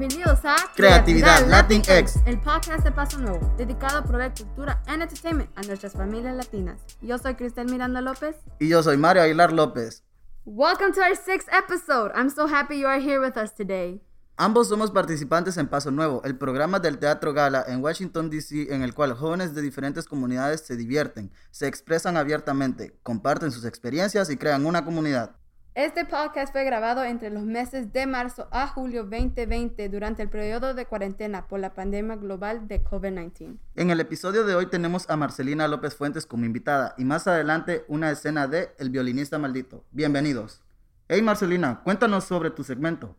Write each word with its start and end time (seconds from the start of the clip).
Bienvenidos 0.00 0.38
a 0.44 0.56
Creatividad 0.74 1.46
Latinx, 1.46 2.20
el 2.24 2.40
podcast 2.40 2.82
de 2.84 2.90
Paso 2.90 3.18
Nuevo, 3.18 3.54
dedicado 3.58 3.98
a 3.98 4.02
proveer 4.02 4.32
cultura 4.32 4.82
and 4.86 5.02
entertainment 5.02 5.50
a 5.56 5.62
nuestras 5.64 5.92
familias 5.92 6.34
latinas. 6.34 6.80
Yo 7.02 7.18
soy 7.18 7.34
Cristel 7.34 7.70
Miranda 7.70 8.00
López. 8.00 8.34
Y 8.58 8.68
yo 8.68 8.82
soy 8.82 8.96
Mario 8.96 9.24
Aguilar 9.24 9.52
López. 9.52 10.02
Welcome 10.46 10.94
to 10.94 11.02
our 11.02 11.14
sixth 11.14 11.50
episode. 11.52 12.12
I'm 12.14 12.30
so 12.30 12.46
happy 12.46 12.80
you 12.80 12.86
are 12.86 12.98
here 12.98 13.20
with 13.20 13.36
us 13.36 13.54
today. 13.54 14.00
Ambos 14.38 14.68
somos 14.68 14.90
participantes 14.90 15.58
en 15.58 15.68
Paso 15.68 15.90
Nuevo, 15.90 16.22
el 16.24 16.38
programa 16.38 16.80
del 16.80 16.96
Teatro 16.96 17.34
Gala 17.34 17.62
en 17.68 17.84
Washington, 17.84 18.30
D.C., 18.30 18.74
en 18.74 18.80
el 18.80 18.94
cual 18.94 19.12
jóvenes 19.12 19.54
de 19.54 19.60
diferentes 19.60 20.06
comunidades 20.06 20.62
se 20.62 20.76
divierten, 20.76 21.30
se 21.50 21.66
expresan 21.66 22.16
abiertamente, 22.16 22.98
comparten 23.02 23.52
sus 23.52 23.66
experiencias 23.66 24.30
y 24.30 24.38
crean 24.38 24.64
una 24.64 24.82
comunidad. 24.82 25.36
Este 25.80 26.04
podcast 26.04 26.52
fue 26.52 26.64
grabado 26.64 27.04
entre 27.04 27.30
los 27.30 27.44
meses 27.44 27.90
de 27.90 28.06
marzo 28.06 28.48
a 28.50 28.66
julio 28.66 29.04
2020 29.04 29.88
durante 29.88 30.22
el 30.22 30.28
periodo 30.28 30.74
de 30.74 30.84
cuarentena 30.84 31.48
por 31.48 31.58
la 31.58 31.72
pandemia 31.72 32.16
global 32.16 32.68
de 32.68 32.84
COVID-19. 32.84 33.56
En 33.76 33.88
el 33.88 33.98
episodio 33.98 34.44
de 34.44 34.54
hoy 34.54 34.66
tenemos 34.66 35.08
a 35.08 35.16
Marcelina 35.16 35.68
López 35.68 35.94
Fuentes 35.94 36.26
como 36.26 36.44
invitada 36.44 36.94
y 36.98 37.04
más 37.06 37.26
adelante 37.26 37.86
una 37.88 38.10
escena 38.10 38.46
de 38.46 38.68
El 38.78 38.90
violinista 38.90 39.38
maldito. 39.38 39.82
Bienvenidos. 39.90 40.60
Hey 41.08 41.22
Marcelina, 41.22 41.80
cuéntanos 41.82 42.24
sobre 42.24 42.50
tu 42.50 42.62
segmento. 42.62 43.16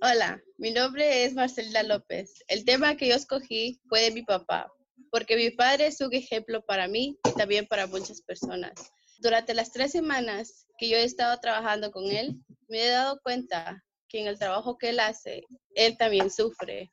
Hola, 0.00 0.40
mi 0.58 0.70
nombre 0.70 1.24
es 1.24 1.34
Marcelina 1.34 1.82
López. 1.82 2.44
El 2.46 2.64
tema 2.64 2.94
que 2.94 3.08
yo 3.08 3.16
escogí 3.16 3.80
fue 3.88 4.00
de 4.00 4.12
mi 4.12 4.22
papá, 4.22 4.72
porque 5.10 5.34
mi 5.34 5.50
padre 5.50 5.88
es 5.88 6.00
un 6.00 6.14
ejemplo 6.14 6.64
para 6.64 6.86
mí 6.86 7.18
y 7.28 7.32
también 7.32 7.66
para 7.66 7.88
muchas 7.88 8.22
personas. 8.22 8.92
Durante 9.18 9.54
las 9.54 9.70
tres 9.70 9.92
semanas 9.92 10.66
que 10.76 10.88
yo 10.88 10.96
he 10.96 11.04
estado 11.04 11.38
trabajando 11.40 11.90
con 11.90 12.04
él, 12.04 12.40
me 12.68 12.84
he 12.84 12.90
dado 12.90 13.20
cuenta 13.22 13.82
que 14.08 14.20
en 14.20 14.26
el 14.26 14.38
trabajo 14.38 14.76
que 14.76 14.90
él 14.90 15.00
hace, 15.00 15.42
él 15.74 15.96
también 15.96 16.30
sufre. 16.30 16.92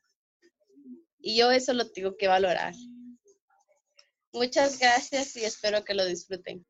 Y 1.18 1.36
yo 1.36 1.50
eso 1.50 1.72
lo 1.72 1.90
tengo 1.90 2.16
que 2.16 2.28
valorar. 2.28 2.74
Muchas 4.32 4.78
gracias 4.78 5.36
y 5.36 5.44
espero 5.44 5.84
que 5.84 5.94
lo 5.94 6.04
disfruten. 6.04 6.64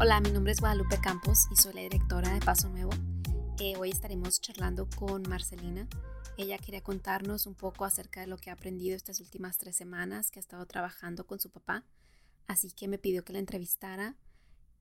Hola, 0.00 0.20
mi 0.20 0.32
nombre 0.32 0.52
es 0.52 0.60
Guadalupe 0.60 0.98
Campos 1.00 1.46
y 1.52 1.56
soy 1.56 1.74
la 1.74 1.82
directora 1.82 2.34
de 2.34 2.40
Paso 2.40 2.68
Nuevo. 2.68 2.90
Eh, 3.60 3.76
hoy 3.76 3.90
estaremos 3.90 4.40
charlando 4.40 4.88
con 4.96 5.22
Marcelina. 5.28 5.86
Ella 6.38 6.58
quería 6.58 6.82
contarnos 6.82 7.46
un 7.46 7.54
poco 7.54 7.84
acerca 7.84 8.20
de 8.20 8.26
lo 8.26 8.38
que 8.38 8.50
ha 8.50 8.54
aprendido 8.54 8.96
estas 8.96 9.20
últimas 9.20 9.58
tres 9.58 9.76
semanas 9.76 10.30
que 10.30 10.38
ha 10.38 10.40
estado 10.40 10.64
trabajando 10.66 11.26
con 11.26 11.38
su 11.38 11.50
papá. 11.50 11.84
Así 12.46 12.72
que 12.72 12.88
me 12.88 12.98
pidió 12.98 13.24
que 13.24 13.34
la 13.34 13.38
entrevistara. 13.38 14.16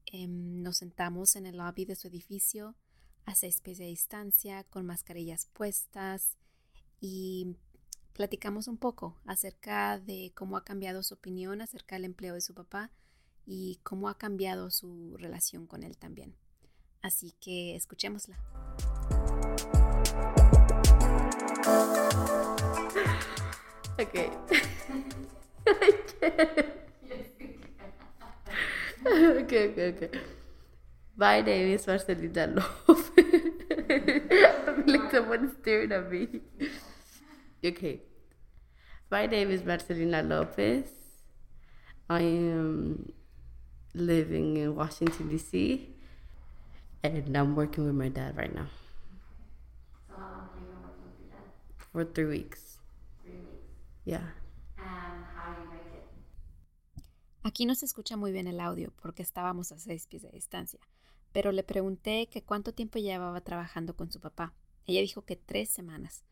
Em, 0.05 0.64
nos 0.64 0.77
sentamos 0.77 1.36
en 1.36 1.45
el 1.45 1.58
lobby 1.58 1.86
de 1.86 1.95
su 1.95 2.08
edificio 2.08 2.75
a 3.25 3.36
seis 3.36 3.61
pies 3.61 3.77
de 3.77 3.86
distancia, 3.86 4.64
con 4.64 4.86
mascarillas 4.86 5.47
puestas 5.53 6.38
y 6.99 7.55
platicamos 8.14 8.67
un 8.67 8.77
poco 8.77 9.19
acerca 9.25 9.99
de 9.99 10.31
cómo 10.36 10.58
ha 10.58 10.64
cambiado 10.64 11.03
su 11.03 11.14
opinión 11.14 11.61
acerca 11.61 11.95
del 11.95 12.05
empleo 12.05 12.33
de 12.33 12.42
su 12.42 12.53
papá 12.53 12.92
y 13.45 13.80
cómo 13.83 14.09
ha 14.09 14.17
cambiado 14.17 14.72
su 14.72 15.17
relación 15.17 15.67
con 15.67 15.83
él 15.83 15.97
también. 15.97 16.36
Así 17.02 17.33
que 17.41 17.75
escuchémosla. 17.75 18.38
Okay. 23.99 24.30
okay, 29.05 29.69
okay, 29.69 29.88
okay. 29.89 30.09
My 31.16 31.41
name 31.41 31.73
is 31.73 31.85
Marcelina 31.88 32.48
feel 32.87 34.83
like 34.86 35.11
someone 35.11 35.55
staring 35.61 35.92
at 35.92 36.11
me. 36.11 36.27
Okay. 37.65 38.02
My 39.09 39.26
name 39.26 39.49
is 39.52 39.61
Marcelina 39.61 40.21
Lopez. 40.21 40.89
I 42.09 42.21
am 42.21 43.11
living 43.93 44.58
in 44.58 44.76
Washington, 44.76 45.30
D.C. 45.30 45.95
And 47.04 47.36
I'm 47.36 47.56
working 47.56 47.86
with 47.86 47.95
my 47.95 48.10
dad 48.10 48.38
right 48.38 48.54
now. 48.54 48.67
So 50.08 50.14
how 50.16 50.30
long 50.30 50.50
have 50.54 50.62
you 50.62 50.67
been 50.67 50.82
working 50.84 51.06
with 51.06 51.20
your 51.20 51.30
dad? 51.32 51.50
For 51.92 52.06
three 52.06 52.26
weeks. 52.26 52.80
Three 53.23 53.34
weeks. 53.34 53.73
Yeah. 54.06 54.22
And 54.78 55.26
how 55.36 55.54
do 55.54 55.62
you 55.62 55.70
like 55.70 55.88
it? 55.94 57.04
Aquí 57.44 57.66
no 57.66 57.73
se 57.73 57.86
escucha 57.86 58.17
muy 58.17 58.32
bien 58.32 58.48
el 58.48 58.60
audio 58.60 58.94
porque 59.02 59.23
estábamos 59.23 59.72
a 59.72 59.80
seis 59.80 60.06
pies 60.06 60.22
de 60.22 60.30
distancia, 60.30 60.80
pero 61.32 61.52
le 61.52 61.64
pregunté 61.64 62.28
que 62.30 62.44
cuánto 62.44 62.72
tiempo 62.72 63.00
llevaba 63.00 63.42
trabajando 63.42 63.95
con 63.95 64.12
su 64.12 64.20
papá. 64.20 64.54
Ella 64.86 65.02
dijo 65.02 65.23
que 65.23 65.36
tres 65.36 65.70
semanas. 65.70 66.23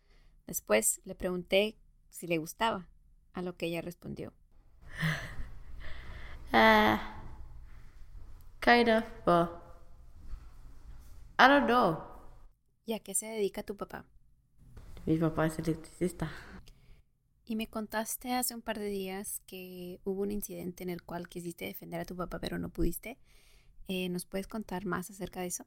Después 0.45 1.01
le 1.03 1.15
pregunté 1.15 1.77
si 2.09 2.27
le 2.27 2.37
gustaba, 2.37 2.87
a 3.33 3.41
lo 3.41 3.55
que 3.55 3.67
ella 3.67 3.81
respondió. 3.81 4.33
Uh, 6.53 6.97
kind 8.61 8.89
of, 8.89 9.03
but 9.25 9.68
I 11.39 11.47
don't 11.47 11.67
know. 11.67 12.03
¿Y 12.85 12.93
a 12.93 12.99
qué 12.99 13.15
se 13.15 13.27
dedica 13.27 13.63
tu 13.63 13.77
papá? 13.77 14.05
Mi 15.05 15.17
papá 15.17 15.45
es 15.47 15.57
electricista. 15.59 16.29
Y 17.45 17.55
me 17.55 17.67
contaste 17.67 18.33
hace 18.35 18.53
un 18.55 18.61
par 18.61 18.77
de 18.79 18.87
días 18.87 19.41
que 19.47 19.99
hubo 20.03 20.21
un 20.23 20.31
incidente 20.31 20.83
en 20.83 20.89
el 20.89 21.01
cual 21.03 21.29
quisiste 21.29 21.65
defender 21.65 22.01
a 22.01 22.05
tu 22.05 22.15
papá 22.15 22.39
pero 22.39 22.59
no 22.59 22.69
pudiste. 22.69 23.17
Eh, 23.87 24.09
¿Nos 24.09 24.25
puedes 24.25 24.47
contar 24.47 24.85
más 24.85 25.09
acerca 25.09 25.41
de 25.41 25.47
eso? 25.47 25.65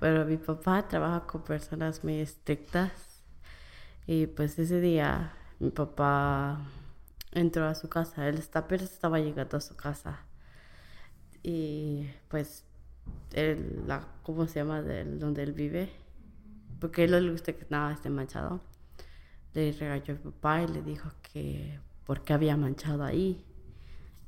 Pero 0.00 0.24
mi 0.24 0.36
papá 0.38 0.88
trabaja 0.88 1.26
con 1.26 1.42
personas 1.44 2.02
muy 2.04 2.20
estrictas. 2.20 3.22
Y 4.06 4.26
pues 4.26 4.58
ese 4.58 4.80
día 4.80 5.34
mi 5.60 5.70
papá 5.70 6.60
entró 7.32 7.66
a 7.66 7.74
su 7.74 7.88
casa. 7.88 8.28
Él 8.28 8.38
está, 8.38 8.60
apenas 8.60 8.92
estaba 8.92 9.18
llegando 9.20 9.56
a 9.58 9.60
su 9.60 9.76
casa. 9.76 10.26
Y 11.42 12.10
pues, 12.28 12.64
la, 13.86 14.06
¿cómo 14.22 14.46
se 14.46 14.60
llama? 14.60 14.82
Del, 14.82 15.18
donde 15.18 15.42
él 15.42 15.52
vive. 15.52 15.90
Porque 16.80 17.04
él 17.04 17.10
no 17.10 17.20
le 17.20 17.30
gusta 17.30 17.52
que 17.52 17.66
nada 17.68 17.92
esté 17.92 18.10
manchado. 18.10 18.60
Le 19.52 19.72
regañó 19.72 20.14
mi 20.14 20.30
papá 20.30 20.62
y 20.62 20.68
le 20.68 20.82
dijo 20.82 21.10
que 21.22 21.78
por 22.06 22.24
qué 22.24 22.32
había 22.32 22.56
manchado 22.56 23.04
ahí. 23.04 23.44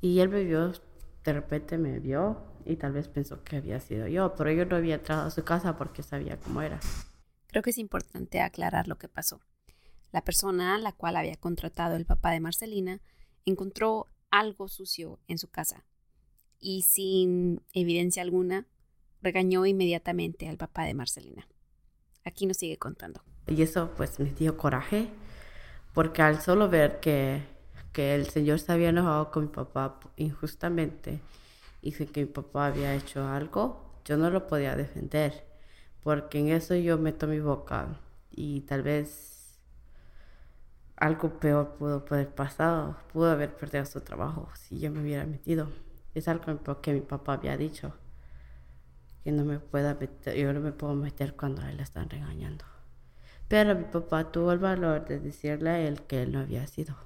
Y 0.00 0.20
él 0.20 0.28
me 0.28 0.44
de 0.44 1.32
repente 1.32 1.78
me 1.78 2.00
vio 2.00 2.43
y 2.65 2.76
tal 2.76 2.93
vez 2.93 3.09
pensó 3.09 3.43
que 3.44 3.56
había 3.56 3.81
sido 3.81 4.06
yo, 4.09 4.34
pero 4.34 4.50
yo 4.53 4.66
no 4.66 4.76
había 4.76 4.97
entrado 4.97 5.26
a 5.26 5.31
su 5.31 5.44
casa 5.44 5.76
porque 5.76 6.03
sabía 6.03 6.38
cómo 6.38 6.62
era. 6.62 6.81
Creo 7.49 7.62
que 7.62 7.70
es 7.70 7.78
importante 7.78 8.41
aclarar 8.41 8.88
lo 8.88 8.99
que 8.99 9.09
pasó. 9.09 9.41
La 10.10 10.25
persona 10.25 10.75
a 10.75 10.78
la 10.78 10.93
cual 10.93 11.16
había 11.16 11.37
contratado 11.37 11.97
el 11.97 12.06
papá 12.06 12.31
de 12.31 12.41
Marcelina 12.41 13.00
encontró 13.44 14.09
algo 14.31 14.69
sucio 14.69 15.20
en 15.28 15.38
su 15.38 15.49
casa 15.49 15.84
y 16.59 16.82
sin 16.82 17.62
evidencia 17.72 18.22
alguna 18.22 18.66
regañó 19.22 19.64
inmediatamente 19.66 20.48
al 20.48 20.56
papá 20.56 20.84
de 20.84 20.94
Marcelina. 20.94 21.46
Aquí 22.24 22.46
nos 22.46 22.58
sigue 22.58 22.78
contando. 22.78 23.22
Y 23.46 23.62
eso 23.62 23.90
pues 23.96 24.20
me 24.20 24.30
dio 24.30 24.56
coraje, 24.56 25.08
porque 25.94 26.22
al 26.22 26.40
solo 26.40 26.68
ver 26.68 27.00
que, 27.00 27.42
que 27.92 28.14
el 28.14 28.28
señor 28.28 28.60
se 28.60 28.72
había 28.72 28.90
enojado 28.90 29.30
con 29.30 29.44
mi 29.44 29.48
papá 29.48 29.98
injustamente 30.16 31.20
y 31.80 31.92
que 31.92 32.20
mi 32.20 32.26
papá 32.26 32.66
había 32.66 32.94
hecho 32.94 33.26
algo, 33.26 34.00
yo 34.04 34.16
no 34.16 34.30
lo 34.30 34.46
podía 34.46 34.76
defender, 34.76 35.44
porque 36.02 36.38
en 36.38 36.48
eso 36.48 36.74
yo 36.74 36.98
meto 36.98 37.26
mi 37.26 37.40
boca 37.40 38.00
y 38.30 38.60
tal 38.62 38.82
vez 38.82 39.58
algo 40.96 41.40
peor 41.40 41.74
pudo 41.74 42.04
haber 42.10 42.32
pasado, 42.32 42.96
pudo 43.12 43.30
haber 43.30 43.56
perdido 43.56 43.84
su 43.84 44.00
trabajo 44.00 44.48
si 44.54 44.78
yo 44.78 44.90
me 44.92 45.00
hubiera 45.00 45.26
metido. 45.26 45.68
Es 46.14 46.28
algo 46.28 46.80
que 46.80 46.92
mi 46.92 47.00
papá 47.00 47.34
había 47.34 47.56
dicho, 47.56 47.92
que 49.24 49.32
no 49.32 49.44
me 49.44 49.58
pueda 49.60 49.94
meter, 49.94 50.36
yo 50.36 50.52
no 50.52 50.60
me 50.60 50.72
puedo 50.72 50.94
meter 50.94 51.34
cuando 51.36 51.62
a 51.62 51.70
él 51.70 51.78
le 51.78 51.82
están 51.84 52.10
regañando. 52.10 52.64
Pero 53.48 53.74
mi 53.76 53.84
papá 53.84 54.32
tuvo 54.32 54.52
el 54.52 54.58
valor 54.58 55.04
de 55.06 55.20
decirle 55.20 55.70
a 55.70 55.80
él 55.80 56.02
que 56.06 56.22
él 56.22 56.32
no 56.32 56.40
había 56.40 56.66
sido. 56.66 56.96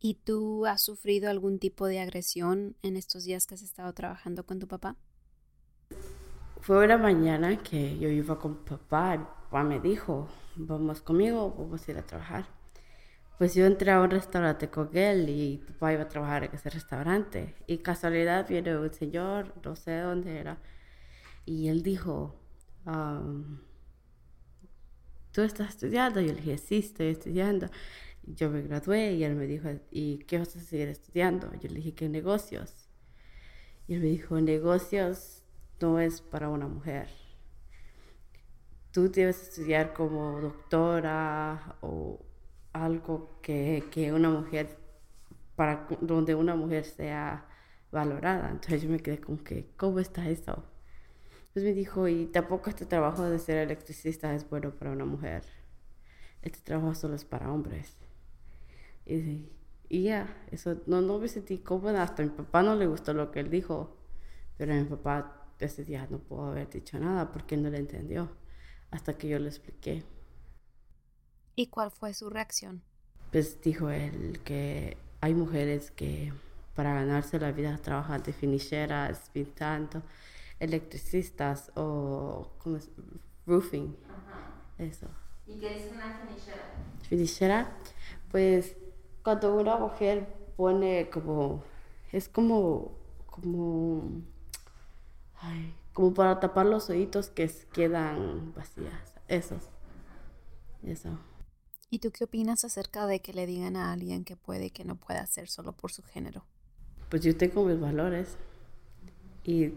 ¿Y 0.00 0.14
tú 0.14 0.64
has 0.64 0.82
sufrido 0.82 1.28
algún 1.28 1.58
tipo 1.58 1.86
de 1.86 2.00
agresión 2.00 2.76
en 2.82 2.96
estos 2.96 3.24
días 3.24 3.46
que 3.46 3.56
has 3.56 3.62
estado 3.62 3.92
trabajando 3.92 4.46
con 4.46 4.58
tu 4.58 4.66
papá? 4.66 4.96
Fue 6.60 6.84
una 6.84 6.98
mañana 6.98 7.56
que 7.62 7.98
yo 7.98 8.08
iba 8.08 8.38
con 8.38 8.56
papá 8.64 9.14
y 9.14 9.18
papá 9.18 9.62
me 9.64 9.80
dijo, 9.80 10.28
vamos 10.56 11.00
conmigo, 11.00 11.54
vamos 11.56 11.86
a 11.88 11.90
ir 11.92 11.98
a 11.98 12.02
trabajar. 12.06 12.46
Pues 13.38 13.54
yo 13.54 13.66
entré 13.66 13.92
a 13.92 14.00
un 14.00 14.10
restaurante 14.10 14.70
con 14.70 14.90
él 14.96 15.28
y 15.30 15.58
papá 15.58 15.92
iba 15.94 16.02
a 16.04 16.08
trabajar 16.08 16.44
en 16.44 16.54
ese 16.54 16.70
restaurante. 16.70 17.56
Y 17.66 17.78
casualidad 17.78 18.48
viene 18.48 18.76
un 18.78 18.92
señor, 18.94 19.54
no 19.64 19.76
sé 19.76 20.00
dónde 20.00 20.38
era, 20.40 20.58
y 21.46 21.68
él 21.68 21.82
dijo, 21.82 22.34
um, 22.84 23.60
¿tú 25.30 25.42
estás 25.42 25.70
estudiando? 25.70 26.20
Yo 26.20 26.34
le 26.34 26.40
dije, 26.40 26.58
sí, 26.58 26.78
estoy 26.78 27.06
estudiando. 27.06 27.68
Yo 28.24 28.50
me 28.50 28.62
gradué 28.62 29.12
y 29.14 29.22
él 29.22 29.36
me 29.36 29.46
dijo, 29.46 29.68
¿y 29.92 30.18
qué 30.26 30.38
vas 30.38 30.56
a 30.56 30.60
seguir 30.60 30.88
estudiando? 30.88 31.48
Yo 31.60 31.68
le 31.68 31.76
dije, 31.76 31.94
¿qué 31.94 32.08
negocios? 32.08 32.88
Y 33.86 33.94
él 33.94 34.00
me 34.00 34.08
dijo, 34.08 34.40
negocios 34.40 35.44
no 35.80 36.00
es 36.00 36.20
para 36.20 36.48
una 36.48 36.66
mujer. 36.66 37.08
Tú 38.90 39.08
debes 39.10 39.40
estudiar 39.40 39.92
como 39.92 40.40
doctora 40.40 41.76
o 41.80 42.18
algo 42.72 43.38
que, 43.40 43.84
que 43.92 44.12
una 44.12 44.30
mujer, 44.30 44.76
para 45.54 45.86
donde 46.00 46.34
una 46.34 46.56
mujer 46.56 46.84
sea 46.84 47.46
valorada. 47.92 48.50
Entonces 48.50 48.82
yo 48.82 48.88
me 48.88 48.98
quedé 48.98 49.20
como 49.20 49.44
que, 49.44 49.70
¿cómo 49.76 50.00
está 50.00 50.28
eso? 50.28 50.64
Entonces 51.56 51.74
me 51.74 51.80
dijo, 51.80 52.06
y 52.06 52.26
tampoco 52.26 52.68
este 52.68 52.84
trabajo 52.84 53.24
de 53.24 53.38
ser 53.38 53.56
electricista 53.56 54.34
es 54.34 54.46
bueno 54.46 54.72
para 54.72 54.90
una 54.90 55.06
mujer. 55.06 55.42
Este 56.42 56.58
trabajo 56.60 56.94
solo 56.94 57.14
es 57.14 57.24
para 57.24 57.50
hombres. 57.50 57.96
Y, 59.06 59.48
y 59.88 60.02
ya, 60.02 60.36
eso 60.50 60.82
no, 60.84 61.00
no 61.00 61.18
me 61.18 61.28
sentí 61.28 61.56
cómoda. 61.56 62.02
Hasta 62.02 62.22
a 62.22 62.26
mi 62.26 62.32
papá 62.32 62.62
no 62.62 62.76
le 62.76 62.86
gustó 62.86 63.14
lo 63.14 63.30
que 63.30 63.40
él 63.40 63.48
dijo. 63.48 63.96
Pero 64.58 64.74
a 64.74 64.76
mi 64.76 64.84
papá 64.84 65.48
ese 65.58 65.82
día 65.82 66.06
no 66.10 66.18
pudo 66.18 66.48
haber 66.48 66.68
dicho 66.68 66.98
nada 66.98 67.32
porque 67.32 67.56
no 67.56 67.70
le 67.70 67.78
entendió. 67.78 68.28
Hasta 68.90 69.16
que 69.16 69.26
yo 69.26 69.38
le 69.38 69.48
expliqué. 69.48 70.02
¿Y 71.54 71.68
cuál 71.68 71.90
fue 71.90 72.12
su 72.12 72.28
reacción? 72.28 72.82
Pues 73.32 73.62
dijo 73.62 73.88
él 73.88 74.40
que 74.44 74.98
hay 75.22 75.32
mujeres 75.32 75.90
que 75.90 76.34
para 76.74 76.92
ganarse 76.92 77.40
la 77.40 77.50
vida 77.52 77.78
trabajan 77.78 78.22
de 78.22 78.34
finicheras, 78.34 79.30
pintando, 79.32 80.02
electricistas 80.58 81.70
o 81.74 82.52
¿cómo 82.58 82.76
es? 82.76 82.90
roofing. 83.46 83.96
Eso. 84.78 85.06
¿Y 85.46 85.58
qué 85.58 85.76
es 85.76 85.92
una 85.92 86.18
finichera? 86.18 86.62
Finichera, 87.08 87.76
pues 88.30 88.76
cuando 89.22 89.56
una 89.56 89.76
mujer 89.76 90.26
pone 90.56 91.08
como, 91.10 91.62
es 92.12 92.28
como, 92.28 92.98
como, 93.26 94.22
ay, 95.40 95.74
como 95.92 96.12
para 96.12 96.40
tapar 96.40 96.66
los 96.66 96.90
oídos 96.90 97.30
que 97.30 97.50
quedan 97.72 98.52
vacías. 98.54 99.14
Esos. 99.28 99.68
Eso. 100.82 101.18
¿Y 101.88 102.00
tú 102.00 102.10
qué 102.10 102.24
opinas 102.24 102.64
acerca 102.64 103.06
de 103.06 103.20
que 103.20 103.32
le 103.32 103.46
digan 103.46 103.76
a 103.76 103.92
alguien 103.92 104.24
que 104.24 104.36
puede 104.36 104.66
y 104.66 104.70
que 104.70 104.84
no 104.84 104.96
puede 104.96 105.20
hacer 105.20 105.48
solo 105.48 105.72
por 105.72 105.92
su 105.92 106.02
género? 106.02 106.44
Pues 107.08 107.22
yo 107.22 107.36
tengo 107.36 107.64
mis 107.64 107.80
valores 107.80 108.36
y, 109.44 109.72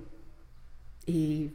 y 1.09 1.51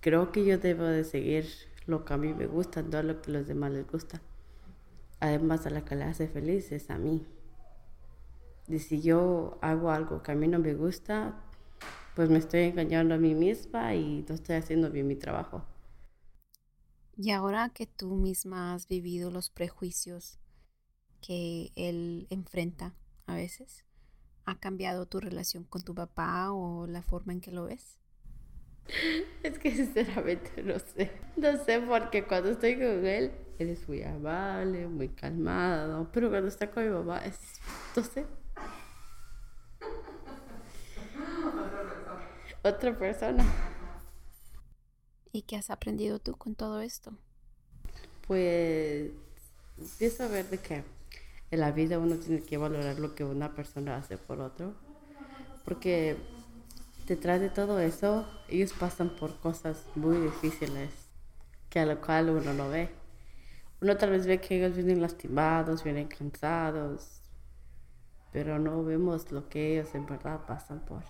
creo 0.00 0.32
que 0.32 0.46
yo 0.46 0.56
debo 0.56 0.84
de 0.84 1.04
seguir 1.04 1.46
lo 1.86 2.06
que 2.06 2.14
a 2.14 2.16
mí 2.16 2.32
me 2.32 2.46
gusta, 2.46 2.80
no 2.80 3.02
lo 3.02 3.20
que 3.20 3.30
a 3.30 3.34
los 3.34 3.46
demás 3.46 3.70
les 3.70 3.86
gusta. 3.86 4.22
Además, 5.20 5.66
a 5.66 5.70
la 5.70 5.84
que 5.84 5.94
le 5.94 6.04
hace 6.04 6.26
feliz 6.26 6.72
es 6.72 6.88
a 6.88 6.96
mí. 6.96 7.26
Y 8.68 8.78
si 8.78 9.02
yo 9.02 9.58
hago 9.60 9.90
algo 9.90 10.22
que 10.22 10.32
a 10.32 10.34
mí 10.34 10.48
no 10.48 10.58
me 10.58 10.72
gusta, 10.72 11.34
pues 12.16 12.30
me 12.30 12.38
estoy 12.38 12.60
engañando 12.60 13.14
a 13.14 13.18
mí 13.18 13.34
misma 13.34 13.94
y 13.94 14.24
no 14.26 14.34
estoy 14.34 14.56
haciendo 14.56 14.90
bien 14.90 15.06
mi 15.06 15.16
trabajo. 15.16 15.62
Y 17.14 17.30
ahora 17.32 17.68
que 17.68 17.86
tú 17.86 18.14
misma 18.14 18.72
has 18.72 18.88
vivido 18.88 19.30
los 19.30 19.50
prejuicios 19.50 20.38
que 21.20 21.72
él 21.76 22.26
enfrenta 22.30 22.94
a 23.26 23.34
veces, 23.34 23.84
¿ha 24.46 24.58
cambiado 24.58 25.04
tu 25.04 25.20
relación 25.20 25.64
con 25.64 25.82
tu 25.82 25.94
papá 25.94 26.52
o 26.52 26.86
la 26.86 27.02
forma 27.02 27.34
en 27.34 27.42
que 27.42 27.50
lo 27.50 27.66
ves? 27.66 27.98
Es 29.42 29.58
que 29.58 29.70
sinceramente 29.70 30.62
no 30.62 30.78
sé. 30.78 31.10
No 31.36 31.64
sé 31.64 31.80
porque 31.80 32.24
cuando 32.24 32.50
estoy 32.50 32.74
con 32.74 33.06
él, 33.06 33.32
él 33.58 33.68
es 33.68 33.88
muy 33.88 34.02
amable, 34.02 34.86
muy 34.86 35.08
calmado. 35.08 36.08
Pero 36.12 36.30
cuando 36.30 36.48
está 36.48 36.70
con 36.70 36.84
mi 36.84 36.90
mamá, 36.90 37.18
es. 37.18 37.38
No 37.96 38.02
sé. 38.02 38.26
Otra 42.62 42.96
persona. 42.96 43.44
¿Y 45.32 45.42
qué 45.42 45.56
has 45.56 45.70
aprendido 45.70 46.18
tú 46.18 46.36
con 46.36 46.54
todo 46.54 46.80
esto? 46.80 47.12
Pues 48.26 49.10
empiezo 49.78 50.24
a 50.24 50.28
ver 50.28 50.48
de 50.48 50.58
que 50.58 50.84
en 51.50 51.60
la 51.60 51.72
vida 51.72 51.98
uno 51.98 52.16
tiene 52.16 52.42
que 52.42 52.56
valorar 52.56 53.00
lo 53.00 53.14
que 53.14 53.24
una 53.24 53.54
persona 53.54 53.96
hace 53.96 54.16
por 54.16 54.40
otro. 54.40 54.74
Porque 55.64 56.16
detrás 57.12 57.42
de 57.42 57.50
todo 57.50 57.78
eso, 57.78 58.26
ellos 58.48 58.72
pasan 58.72 59.10
por 59.10 59.38
cosas 59.38 59.84
muy 59.94 60.16
difíciles 60.16 60.90
que 61.68 61.78
a 61.78 61.84
lo 61.84 62.00
cual 62.00 62.30
uno 62.30 62.54
no 62.54 62.70
ve. 62.70 62.88
Uno 63.82 63.98
tal 63.98 64.10
vez 64.10 64.26
ve 64.26 64.40
que 64.40 64.56
ellos 64.56 64.74
vienen 64.74 65.02
lastimados, 65.02 65.84
vienen 65.84 66.08
cansados, 66.08 67.20
pero 68.32 68.58
no 68.58 68.82
vemos 68.82 69.30
lo 69.30 69.50
que 69.50 69.72
ellos 69.72 69.94
en 69.94 70.06
verdad 70.06 70.40
pasan 70.46 70.80
por. 70.86 71.02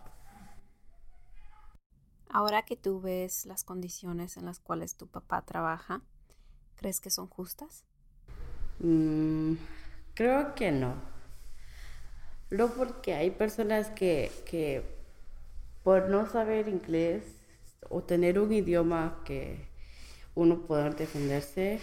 Ahora 2.28 2.62
que 2.62 2.76
tú 2.76 3.00
ves 3.00 3.46
las 3.46 3.62
condiciones 3.62 4.36
en 4.36 4.46
las 4.46 4.58
cuales 4.58 4.96
tu 4.96 5.06
papá 5.06 5.42
trabaja, 5.42 6.02
¿crees 6.74 7.00
que 7.00 7.10
son 7.10 7.28
justas? 7.28 7.84
Mm, 8.80 9.54
creo 10.14 10.56
que 10.56 10.72
no. 10.72 10.94
No 12.50 12.72
porque 12.72 13.14
hay 13.14 13.30
personas 13.30 13.90
que, 13.90 14.32
que 14.46 15.01
por 15.82 16.08
no 16.08 16.26
saber 16.26 16.68
inglés 16.68 17.24
o 17.88 18.02
tener 18.02 18.38
un 18.38 18.52
idioma 18.52 19.20
que 19.24 19.68
uno 20.34 20.62
pueda 20.66 20.90
defenderse, 20.90 21.80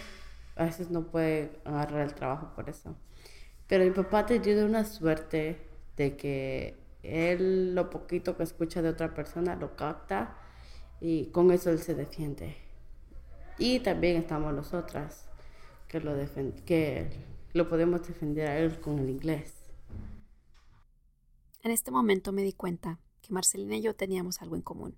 a 0.56 0.64
veces 0.64 0.90
no 0.90 1.06
puede 1.06 1.60
agarrar 1.64 2.02
el 2.02 2.14
trabajo 2.14 2.52
por 2.54 2.68
eso. 2.68 2.96
Pero 3.66 3.84
mi 3.84 3.90
papá 3.90 4.26
te 4.26 4.40
dio 4.40 4.64
una 4.64 4.84
suerte 4.84 5.58
de 5.96 6.16
que 6.16 6.76
él 7.02 7.74
lo 7.74 7.90
poquito 7.90 8.36
que 8.36 8.42
escucha 8.42 8.82
de 8.82 8.88
otra 8.88 9.14
persona 9.14 9.56
lo 9.56 9.76
capta 9.76 10.36
y 11.00 11.26
con 11.26 11.50
eso 11.50 11.70
él 11.70 11.78
se 11.78 11.94
defiende. 11.94 12.56
Y 13.58 13.80
también 13.80 14.16
estamos 14.16 14.54
nosotras 14.54 15.28
que 15.86 16.00
lo, 16.00 16.14
que 16.64 17.10
lo 17.52 17.68
podemos 17.68 18.06
defender 18.06 18.48
a 18.48 18.58
él 18.58 18.80
con 18.80 18.98
el 18.98 19.10
inglés. 19.10 19.54
En 21.62 21.70
este 21.70 21.90
momento 21.90 22.32
me 22.32 22.42
di 22.42 22.54
cuenta 22.54 22.98
Marcelina 23.30 23.76
y 23.76 23.82
yo 23.82 23.94
teníamos 23.94 24.42
algo 24.42 24.56
en 24.56 24.62
común. 24.62 24.96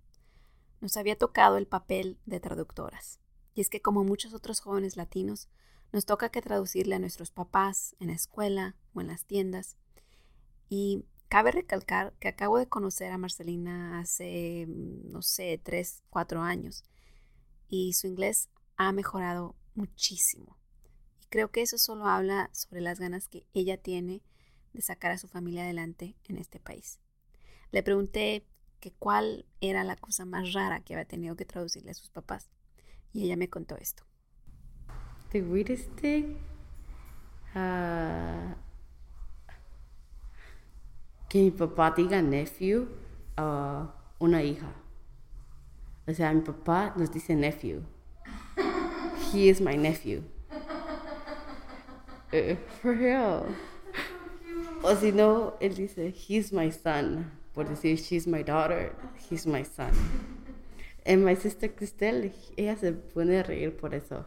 Nos 0.81 0.97
había 0.97 1.17
tocado 1.17 1.57
el 1.57 1.67
papel 1.67 2.19
de 2.27 2.41
traductoras. 2.41 3.21
Y 3.55 3.61
es 3.61 3.69
que 3.69 3.81
como 3.81 4.05
muchos 4.05 4.35
otros 4.35 4.61
jóvenes 4.61 4.97
latinos, 4.97 5.49
nos 5.93 6.07
toca 6.07 6.31
que 6.31 6.43
traducirle 6.43 6.95
a 6.95 6.99
nuestros 6.99 7.31
papás 7.31 7.95
en 8.01 8.09
la 8.09 8.15
escuela 8.15 8.77
o 8.95 9.01
en 9.01 9.09
las 9.09 9.27
tiendas. 9.27 9.77
Y 10.69 11.05
Cabe 11.33 11.51
recalcar 11.51 12.13
que 12.21 12.29
acabo 12.29 12.59
de 12.59 12.69
conocer 12.69 13.11
a 13.11 13.17
Marcelina 13.17 14.01
hace, 14.01 14.67
no 14.69 15.23
sé, 15.23 15.59
tres, 15.65 16.03
cuatro 16.11 16.43
años 16.43 16.85
y 17.71 17.95
su 17.95 18.07
inglés 18.07 18.51
ha 18.77 18.93
mejorado 18.93 19.57
muchísimo. 19.75 20.59
Y 21.23 21.27
creo 21.29 21.51
que 21.51 21.63
eso 21.63 21.79
solo 21.79 22.05
habla 22.05 22.51
sobre 22.53 22.83
las 22.83 23.01
ganas 23.01 23.29
que 23.29 23.47
ella 23.55 23.79
tiene 23.79 24.21
de 24.75 24.83
sacar 24.83 25.11
a 25.11 25.17
su 25.17 25.27
familia 25.27 25.63
adelante 25.63 26.19
en 26.25 26.37
este 26.37 26.61
país. 26.61 27.01
Le 27.73 27.83
pregunté 27.83 28.47
que 28.81 28.93
cuál 28.93 29.47
era 29.63 29.83
la 29.83 29.97
cosa 29.97 30.27
más 30.27 30.53
rara 30.53 30.81
que 30.81 30.93
había 30.93 31.07
tenido 31.07 31.37
que 31.37 31.47
traducirle 31.47 31.91
a 31.91 31.95
sus 31.95 32.11
papás 32.11 32.51
y 33.13 33.25
ella 33.25 33.37
me 33.37 33.49
contó 33.49 33.77
esto. 33.77 34.05
The 35.31 35.41
weirdest 35.41 35.89
thing, 35.97 36.37
uh, 37.55 38.55
que 41.31 41.43
mi 41.43 41.51
papá 41.51 41.93
diga 41.93 42.21
nephew 42.21 42.89
a 43.39 43.95
una 44.19 44.43
hija. 44.43 44.71
O 46.07 46.13
sea, 46.13 46.31
mi 46.35 46.43
papá 46.43 46.93
nos 46.97 47.11
dice 47.11 47.35
nephew. 47.35 47.83
He 49.33 49.49
is 49.49 49.63
my 49.63 49.77
nephew. 49.77 50.23
Uh, 52.33 52.57
for 52.83 52.95
real. 52.95 53.47
O 54.85 54.97
si 54.97 55.13
no, 55.13 55.55
él 55.61 55.77
dice, 55.77 56.13
he's 56.13 56.53
my 56.53 56.71
son. 56.73 57.42
Por 57.55 57.69
decir, 57.69 57.99
she's 57.99 58.27
my 58.27 58.43
daughter, 58.43 58.95
he's 59.29 59.47
my 59.47 59.65
son. 59.65 59.93
And 61.05 61.25
my 61.25 61.35
sister 61.35 61.69
Cristel, 61.69 62.33
ella 62.57 62.77
se 62.77 62.93
pone 62.93 63.39
a 63.39 63.43
reír 63.43 63.77
por 63.77 63.95
eso. 63.95 64.27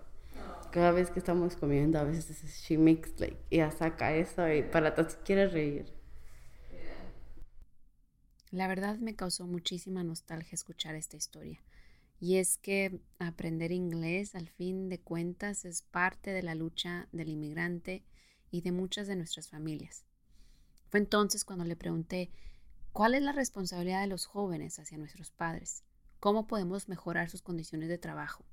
Cada 0.71 0.91
vez 0.91 1.09
que 1.09 1.19
estamos 1.19 1.55
comiendo, 1.55 1.97
a 1.97 2.03
veces 2.03 2.43
she 2.61 2.77
makes 2.77 3.11
like, 3.17 3.37
ella 3.49 3.71
saca 3.71 4.13
eso 4.13 4.47
y 4.51 4.61
para 4.61 4.93
todos 4.93 5.15
quiere 5.23 5.47
reír. 5.47 5.85
La 8.51 8.67
verdad 8.67 8.97
me 8.99 9.15
causó 9.15 9.47
muchísima 9.47 10.03
nostalgia 10.03 10.53
escuchar 10.53 10.95
esta 10.95 11.17
historia. 11.17 11.61
Y 12.19 12.37
es 12.37 12.57
que 12.57 12.99
aprender 13.19 13.71
inglés 13.71 14.35
al 14.35 14.49
fin 14.49 14.89
de 14.89 14.99
cuentas 14.99 15.65
es 15.65 15.81
parte 15.81 16.31
de 16.31 16.43
la 16.43 16.55
lucha 16.55 17.07
del 17.11 17.29
inmigrante 17.29 18.03
y 18.51 18.61
de 18.61 18.71
muchas 18.71 19.07
de 19.07 19.15
nuestras 19.15 19.49
familias. 19.49 20.05
Fue 20.89 20.99
entonces 20.99 21.43
cuando 21.43 21.65
le 21.65 21.75
pregunté, 21.75 22.31
¿cuál 22.95 23.13
es 23.13 23.21
la 23.21 23.33
responsabilidad 23.33 24.01
de 24.01 24.07
los 24.07 24.25
jóvenes 24.25 24.79
hacia 24.79 24.97
nuestros 24.97 25.29
padres? 25.29 25.83
¿Cómo 26.19 26.47
podemos 26.47 26.89
mejorar 26.89 27.29
sus 27.29 27.43
condiciones 27.43 27.89
de 27.89 27.99
trabajo? 27.99 28.43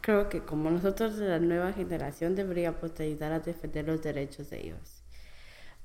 Creo 0.00 0.28
que 0.28 0.44
como 0.44 0.70
nosotros 0.70 1.16
de 1.16 1.28
la 1.28 1.38
nueva 1.38 1.72
generación 1.72 2.34
deberíamos 2.34 2.98
ayudar 2.98 3.32
a 3.32 3.40
defender 3.40 3.86
los 3.86 4.02
derechos 4.02 4.50
de 4.50 4.66
ellos 4.66 5.06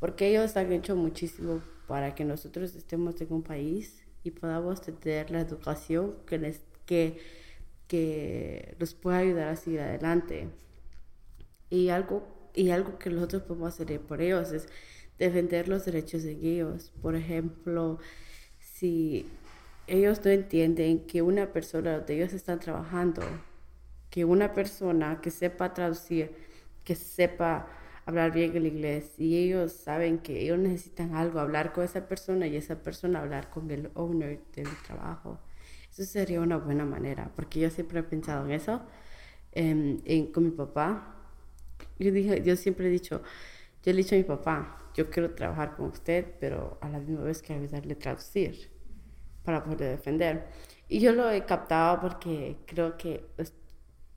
porque 0.02 0.30
ellos 0.30 0.58
han 0.58 0.72
hecho 0.72 0.96
muchísimo 0.96 1.62
para 1.88 2.16
que 2.16 2.26
nosotros 2.26 2.74
estemos 2.74 3.22
en 3.22 3.32
un 3.32 3.44
país 3.44 4.04
y 4.24 4.32
podamos 4.32 4.82
tener 4.82 5.30
la 5.30 5.42
educación 5.42 6.16
que, 6.26 6.40
les, 6.40 6.62
que, 6.88 7.20
que 7.88 8.76
nos 8.80 8.96
pueda 8.96 9.20
ayudar 9.20 9.50
a 9.50 9.56
seguir 9.56 9.82
adelante. 9.82 10.48
Y 11.70 11.90
algo, 11.90 12.50
y 12.56 12.72
algo 12.72 12.98
que 12.98 13.12
nosotros 13.12 13.44
podemos 13.44 13.80
hacer 13.80 14.02
por 14.02 14.24
ellos 14.24 14.52
es 14.52 14.68
defender 15.26 15.68
los 15.68 15.86
derechos 15.86 16.24
de 16.24 16.32
ellos. 16.32 16.92
Por 17.02 17.16
ejemplo, 17.16 18.00
si 18.60 19.28
ellos 19.88 20.24
no 20.26 20.32
entienden 20.32 21.06
que 21.06 21.22
una 21.22 21.54
persona 21.54 21.98
donde 21.98 22.16
ellos 22.16 22.34
están 22.34 22.60
trabajando, 22.60 23.22
que 24.10 24.26
una 24.26 24.54
persona 24.54 25.22
que 25.22 25.30
sepa 25.30 25.74
traducir, 25.74 26.32
que 26.84 26.96
sepa 26.96 27.68
hablar 28.06 28.32
bien 28.32 28.56
el 28.56 28.66
inglés 28.66 29.14
y 29.20 29.38
ellos 29.38 29.74
saben 29.74 30.18
que 30.18 30.42
ellos 30.42 30.58
necesitan 30.58 31.16
algo, 31.16 31.40
hablar 31.40 31.72
con 31.72 31.84
esa 31.84 32.08
persona 32.08 32.48
y 32.48 32.58
esa 32.58 32.82
persona 32.82 33.20
hablar 33.22 33.50
con 33.52 33.70
el 33.70 33.92
owner 33.94 34.40
del 34.56 34.70
trabajo. 34.86 35.40
Eso 35.92 36.04
sería 36.04 36.42
una 36.42 36.58
buena 36.58 36.86
manera, 36.86 37.32
porque 37.36 37.60
yo 37.60 37.70
siempre 37.70 38.00
he 38.00 38.04
pensado 38.04 38.46
en 38.46 38.54
eso 38.54 38.82
em, 39.52 40.00
con 40.32 40.46
mi 40.46 40.52
papá. 40.52 41.16
Yo, 42.00 42.12
dije, 42.12 42.42
yo 42.44 42.56
siempre 42.56 42.88
he 42.88 42.90
dicho, 42.90 43.22
yo 43.84 43.94
le 43.94 44.00
he 44.00 44.04
dicho 44.04 44.16
a 44.16 44.18
mi 44.18 44.24
papá, 44.24 44.81
yo 44.96 45.10
quiero 45.10 45.34
trabajar 45.34 45.76
con 45.76 45.88
usted, 45.88 46.26
pero 46.40 46.78
a 46.82 46.90
la 46.90 47.00
misma 47.00 47.24
vez 47.24 47.42
quiero 47.42 47.62
ayudarle 47.62 47.94
a 47.94 48.00
traducir 48.00 48.72
para 49.44 49.64
poder 49.64 49.92
defender. 49.98 50.48
Y 50.88 51.00
yo 51.00 51.14
lo 51.14 51.30
he 51.30 51.46
captado 51.46 52.02
porque 52.02 52.58
creo 52.66 52.98
que 52.98 53.26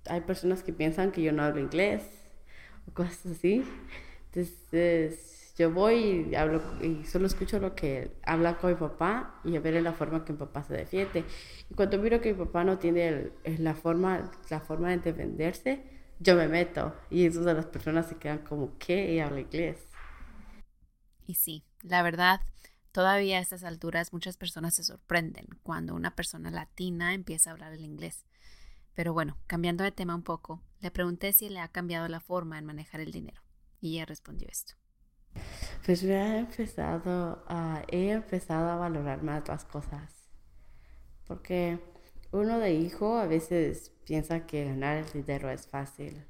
hay 0.09 0.21
personas 0.23 0.63
que 0.63 0.73
piensan 0.73 1.13
que 1.13 1.23
yo 1.23 1.33
no 1.33 1.43
hablo 1.43 1.61
inglés 1.61 2.03
o 2.89 2.93
cosas 2.93 3.27
así. 3.27 3.65
Entonces 4.33 5.53
yo 5.57 5.71
voy 5.71 6.29
y 6.31 6.35
hablo 6.35 6.61
y 6.83 7.05
solo 7.05 7.27
escucho 7.27 7.61
lo 7.61 7.75
que 7.77 8.11
habla 8.25 8.59
con 8.59 8.71
mi 8.71 8.77
papá 8.77 9.41
y 9.45 9.57
a 9.57 9.61
ver 9.61 9.81
la 9.83 9.93
forma 9.93 10.25
que 10.25 10.33
mi 10.33 10.39
papá 10.39 10.65
se 10.65 10.75
defiende. 10.75 11.25
Y 11.71 11.75
cuando 11.75 11.99
miro 11.99 12.21
que 12.21 12.33
mi 12.33 12.45
papá 12.45 12.65
no 12.65 12.79
tiene 12.79 13.31
la, 13.59 13.75
forma, 13.75 14.33
la 14.51 14.61
forma 14.61 14.91
de 14.91 14.99
defenderse, 14.99 15.85
yo 16.19 16.35
me 16.37 16.49
meto 16.49 16.95
y 17.11 17.29
de 17.29 17.55
las 17.55 17.67
personas 17.67 18.09
se 18.09 18.17
quedan 18.17 18.39
como, 18.39 18.77
¿qué? 18.79 19.13
Y 19.13 19.21
habla 19.21 19.41
inglés. 19.41 19.94
Y 21.27 21.35
sí, 21.35 21.65
la 21.83 22.03
verdad, 22.03 22.41
todavía 22.93 23.39
a 23.39 23.41
estas 23.41 23.65
alturas 23.65 24.13
muchas 24.13 24.37
personas 24.37 24.75
se 24.75 24.85
sorprenden 24.85 25.47
cuando 25.63 25.95
una 25.95 26.15
persona 26.15 26.51
latina 26.51 27.15
empieza 27.15 27.51
a 27.51 27.53
hablar 27.55 27.73
el 27.73 27.85
inglés. 27.85 28.25
Pero 28.95 29.13
bueno, 29.13 29.37
cambiando 29.47 29.83
de 29.85 29.93
tema 29.93 30.15
un 30.15 30.23
poco, 30.23 30.63
le 30.81 30.91
pregunté 30.91 31.33
si 31.33 31.49
le 31.49 31.61
ha 31.61 31.69
cambiado 31.69 32.07
la 32.09 32.21
forma 32.21 32.59
en 32.59 32.65
manejar 32.65 33.01
el 33.01 33.11
dinero. 33.11 33.43
Y 33.81 33.95
ella 33.95 34.07
respondió 34.07 34.49
esto. 34.49 34.75
Pues 35.85 36.05
ha 36.05 36.39
empezado 36.39 37.45
he 37.89 38.11
empezado 38.11 38.71
a 38.71 38.77
valorar 38.77 39.23
más 39.23 39.47
las 39.49 39.65
cosas. 39.65 40.31
Porque 41.27 41.81
uno 42.31 42.59
de 42.59 42.75
hijo 42.75 43.17
a 43.17 43.27
veces 43.27 43.93
piensa 44.05 44.47
que 44.47 44.65
ganar 44.65 44.99
el 44.99 45.13
dinero 45.13 45.51
es 45.51 45.67
fácil. 45.67 46.25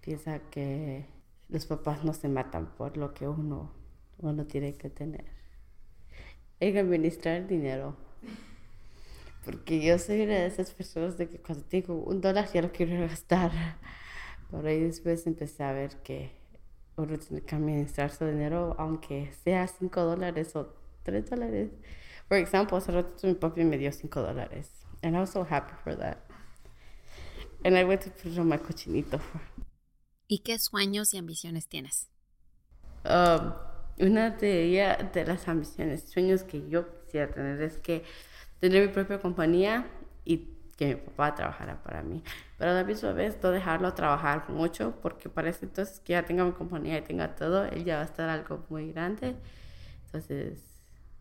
Piensa 0.00 0.38
que 0.50 1.06
los 1.48 1.66
papás 1.66 2.04
no 2.04 2.12
se 2.14 2.28
matan 2.28 2.74
por 2.76 2.96
lo 2.96 3.14
que 3.14 3.28
uno, 3.28 3.72
uno 4.18 4.46
tiene 4.46 4.74
que 4.76 4.90
tener. 4.90 5.24
En 6.60 6.78
administrar 6.78 7.46
dinero 7.46 7.96
porque 9.46 9.80
yo 9.80 9.96
soy 9.96 10.22
una 10.22 10.34
de 10.34 10.46
esas 10.46 10.72
personas 10.72 11.16
de 11.16 11.28
que 11.28 11.38
cuando 11.38 11.64
tengo 11.64 11.94
un 11.94 12.20
dólar 12.20 12.52
ya 12.52 12.62
lo 12.62 12.72
quiero 12.72 13.00
gastar. 13.06 13.52
Por 14.50 14.66
ahí 14.66 14.80
después 14.80 15.24
empecé 15.28 15.62
a 15.62 15.70
ver 15.70 16.02
que 16.02 16.32
uno 16.96 17.16
tiene 17.16 17.42
que 17.42 17.54
administrar 17.54 18.10
su 18.10 18.26
dinero, 18.26 18.74
aunque 18.76 19.32
sea 19.44 19.68
5 19.68 20.00
dólares 20.00 20.56
o 20.56 20.74
3 21.04 21.30
dólares. 21.30 21.70
Por 22.26 22.38
ejemplo, 22.38 22.76
hace 22.76 22.90
rato 22.90 23.24
mi 23.24 23.34
papi 23.34 23.62
me 23.62 23.78
dio 23.78 23.92
5 23.92 24.20
dólares. 24.20 24.68
And 25.02 25.14
I 25.14 25.20
was 25.20 25.30
so 25.30 25.46
happy 25.48 25.74
for 25.84 25.96
that. 25.96 26.18
And 27.64 27.78
I 27.78 27.84
went 27.84 28.02
to 28.02 28.10
put 28.10 28.36
on 28.36 28.48
my 28.48 28.58
cochinito. 28.58 29.20
¿Y 30.26 30.40
qué 30.40 30.58
sueños 30.58 31.14
y 31.14 31.18
ambiciones 31.18 31.68
tienes? 31.68 32.08
Um, 33.04 33.52
una 33.98 34.30
de, 34.30 35.08
de 35.12 35.24
las 35.24 35.48
ambiciones, 35.48 36.08
sueños 36.08 36.42
que 36.42 36.68
yo 36.68 37.02
quisiera 37.04 37.32
tener 37.32 37.60
es 37.62 37.78
que 37.78 38.04
tener 38.60 38.86
mi 38.86 38.92
propia 38.92 39.18
compañía 39.18 39.86
y 40.24 40.48
que 40.76 40.86
mi 40.86 40.94
papá 40.96 41.34
trabajara 41.34 41.82
para 41.82 42.02
mí. 42.02 42.22
Pero 42.58 42.70
a 42.70 42.74
la 42.74 42.84
misma 42.84 43.12
vez 43.12 43.38
no 43.42 43.50
dejarlo 43.50 43.92
trabajar 43.94 44.48
mucho 44.50 44.94
porque 45.02 45.28
parece 45.28 45.66
entonces 45.66 46.00
que 46.00 46.12
ya 46.12 46.24
tenga 46.24 46.44
mi 46.44 46.52
compañía 46.52 46.98
y 46.98 47.02
tenga 47.02 47.34
todo, 47.34 47.64
él 47.64 47.84
ya 47.84 47.96
va 47.96 48.02
a 48.02 48.04
estar 48.04 48.28
algo 48.28 48.64
muy 48.68 48.92
grande. 48.92 49.36
Entonces, 50.06 50.62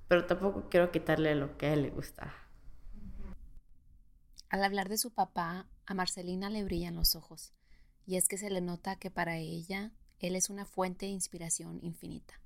pero 0.07 0.25
tampoco 0.25 0.69
quiero 0.69 0.91
quitarle 0.91 1.35
lo 1.35 1.57
que 1.57 1.67
a 1.67 1.73
él 1.73 1.83
le 1.83 1.89
gusta. 1.89 2.33
Al 4.49 4.63
hablar 4.63 4.89
de 4.89 4.97
su 4.97 5.11
papá, 5.11 5.67
a 5.85 5.93
Marcelina 5.93 6.49
le 6.49 6.63
brillan 6.63 6.95
los 6.95 7.15
ojos 7.15 7.53
y 8.05 8.17
es 8.17 8.27
que 8.27 8.37
se 8.37 8.49
le 8.49 8.61
nota 8.61 8.97
que 8.97 9.09
para 9.09 9.37
ella 9.37 9.91
él 10.19 10.35
es 10.35 10.49
una 10.49 10.65
fuente 10.65 11.05
de 11.05 11.11
inspiración 11.11 11.79
infinita. 11.81 12.39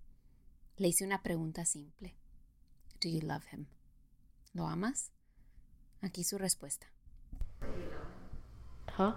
Le 0.80 0.88
hice 0.88 1.04
una 1.04 1.22
pregunta 1.22 1.66
simple. 1.66 2.16
Do 3.02 3.10
you 3.10 3.20
love 3.20 3.44
him? 3.52 3.66
¿Lo 4.54 4.66
amas? 4.66 5.12
Aquí 6.02 6.24
su 6.24 6.38
respuesta. 6.38 6.88
Huh? 8.98 9.12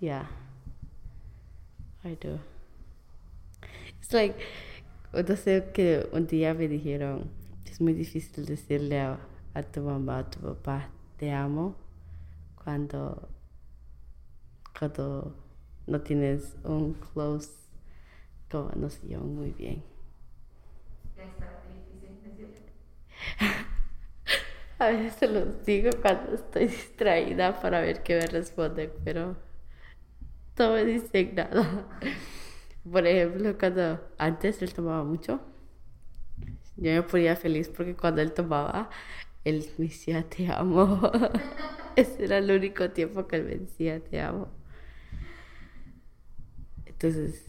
Yeah. 0.00 0.28
I 2.04 2.14
do. 2.20 2.38
It's 4.02 4.12
like, 4.12 4.36
no 5.14 5.34
sé 5.34 5.72
que 5.72 6.06
un 6.12 6.26
día 6.26 6.52
me 6.52 6.68
dijeron, 6.68 7.30
es 7.64 7.80
muy 7.80 7.94
difícil 7.94 8.44
decirle 8.44 9.00
a, 9.00 9.18
a 9.54 9.62
tu 9.62 9.80
mamá, 9.80 10.18
a 10.18 10.30
tu 10.30 10.40
papá, 10.40 10.90
te 11.16 11.32
amo, 11.32 11.74
cuando, 12.62 13.30
cuando 14.78 15.34
no 15.86 16.02
tienes 16.02 16.54
un 16.64 16.92
close 16.92 17.48
conversación 18.50 19.36
muy 19.36 19.52
bien. 19.52 19.82
A 24.78 24.88
veces 24.90 25.14
se 25.14 25.28
los 25.28 25.64
digo 25.64 25.90
cuando 26.02 26.34
estoy 26.34 26.66
distraída 26.66 27.60
para 27.60 27.80
ver 27.80 28.02
qué 28.02 28.16
me 28.18 28.26
responden, 28.26 28.90
pero 29.04 29.36
no 30.58 30.72
me 30.74 30.84
dicen 30.84 31.34
nada. 31.34 31.86
Por 32.90 33.06
ejemplo, 33.06 33.56
cuando 33.58 34.00
antes 34.18 34.62
él 34.62 34.72
tomaba 34.74 35.04
mucho, 35.04 35.40
yo 36.76 36.92
me 36.92 37.02
ponía 37.02 37.36
feliz 37.36 37.68
porque 37.68 37.94
cuando 37.96 38.20
él 38.22 38.32
tomaba, 38.32 38.90
él 39.44 39.66
me 39.78 39.86
decía 39.86 40.24
te 40.28 40.48
amo. 40.52 41.10
Ese 41.96 42.24
era 42.24 42.38
el 42.38 42.50
único 42.50 42.90
tiempo 42.90 43.26
que 43.28 43.36
él 43.36 43.44
me 43.44 43.56
decía 43.56 44.00
te 44.02 44.20
amo. 44.20 44.48
Entonces, 46.86 47.44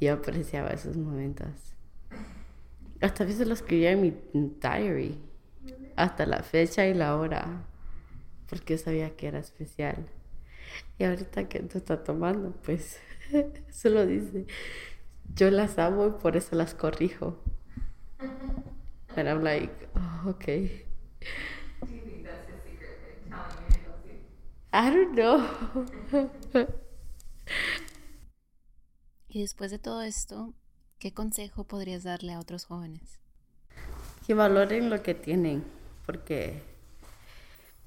yo 0.00 0.14
apreciaba 0.14 0.70
esos 0.70 0.96
momentos. 0.96 1.75
Hasta 3.00 3.24
a 3.24 3.26
veces 3.26 3.46
lo 3.46 3.54
escribía 3.54 3.92
en 3.92 4.02
mi 4.02 4.14
diary 4.60 5.18
hasta 5.96 6.26
la 6.26 6.42
fecha 6.42 6.86
y 6.86 6.94
la 6.94 7.16
hora, 7.16 7.64
porque 8.48 8.78
sabía 8.78 9.16
que 9.16 9.28
era 9.28 9.38
especial. 9.38 10.06
Y 10.98 11.04
ahorita 11.04 11.48
que 11.48 11.60
tú 11.60 11.78
está 11.78 12.04
tomando, 12.04 12.52
pues 12.64 13.00
solo 13.70 14.06
dice, 14.06 14.46
yo 15.34 15.50
las 15.50 15.78
amo 15.78 16.06
y 16.06 16.10
por 16.22 16.36
eso 16.36 16.54
las 16.56 16.74
corrijo. 16.74 17.42
And 19.16 19.28
I'm 19.28 19.42
like, 19.42 19.88
oh, 19.94 20.30
okay. 20.30 20.84
I 24.72 24.90
don't 24.90 25.14
know. 25.14 25.86
y 29.28 29.40
después 29.40 29.70
de 29.70 29.78
todo 29.78 30.02
esto, 30.02 30.52
¿qué 30.98 31.12
consejo 31.12 31.64
podrías 31.64 32.04
darle 32.04 32.32
a 32.32 32.40
otros 32.40 32.64
jóvenes? 32.64 33.18
Que 34.26 34.34
valoren 34.34 34.90
lo 34.90 35.02
que 35.02 35.14
tienen 35.14 35.64
porque, 36.06 36.62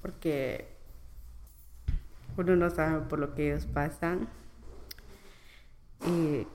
porque 0.02 0.68
uno 2.36 2.54
no 2.56 2.70
sabe 2.70 3.00
por 3.06 3.18
lo 3.18 3.34
que 3.34 3.50
ellos 3.50 3.66
pasan. 3.66 4.28
Y 6.06 6.46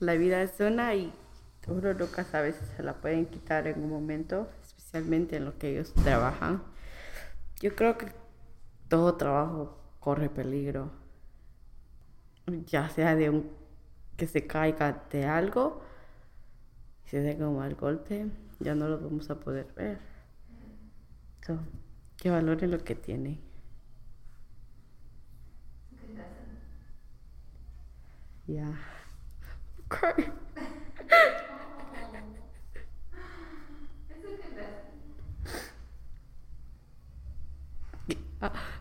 la 0.00 0.14
vida 0.14 0.42
es 0.42 0.58
una 0.60 0.94
y 0.94 1.12
uno 1.66 1.92
nunca 1.94 2.24
sabe 2.24 2.52
si 2.52 2.64
se 2.76 2.82
la 2.82 2.94
pueden 2.94 3.26
quitar 3.26 3.66
en 3.66 3.82
un 3.82 3.90
momento, 3.90 4.48
especialmente 4.62 5.36
en 5.36 5.44
lo 5.44 5.58
que 5.58 5.70
ellos 5.70 5.92
trabajan. 5.94 6.62
Yo 7.60 7.74
creo 7.74 7.98
que 7.98 8.06
todo 8.88 9.16
trabajo 9.16 9.78
corre 10.00 10.30
peligro, 10.30 10.90
ya 12.66 12.88
sea 12.88 13.14
de 13.14 13.30
un 13.30 13.50
que 14.18 14.26
se 14.26 14.46
caiga 14.46 15.04
de 15.10 15.24
algo, 15.26 15.80
se 17.06 17.22
tenga 17.22 17.48
un 17.48 17.56
mal 17.56 17.74
golpe, 17.76 18.26
ya 18.58 18.74
no 18.74 18.88
lo 18.88 18.98
vamos 18.98 19.30
a 19.30 19.38
poder 19.40 19.72
ver. 19.76 19.98
que 22.16 22.30
valore 22.30 22.66
lo 22.66 22.78
que 22.84 22.94
tiene. 22.96 23.40
Yeah. 28.46 28.74
Ah. 38.40 38.77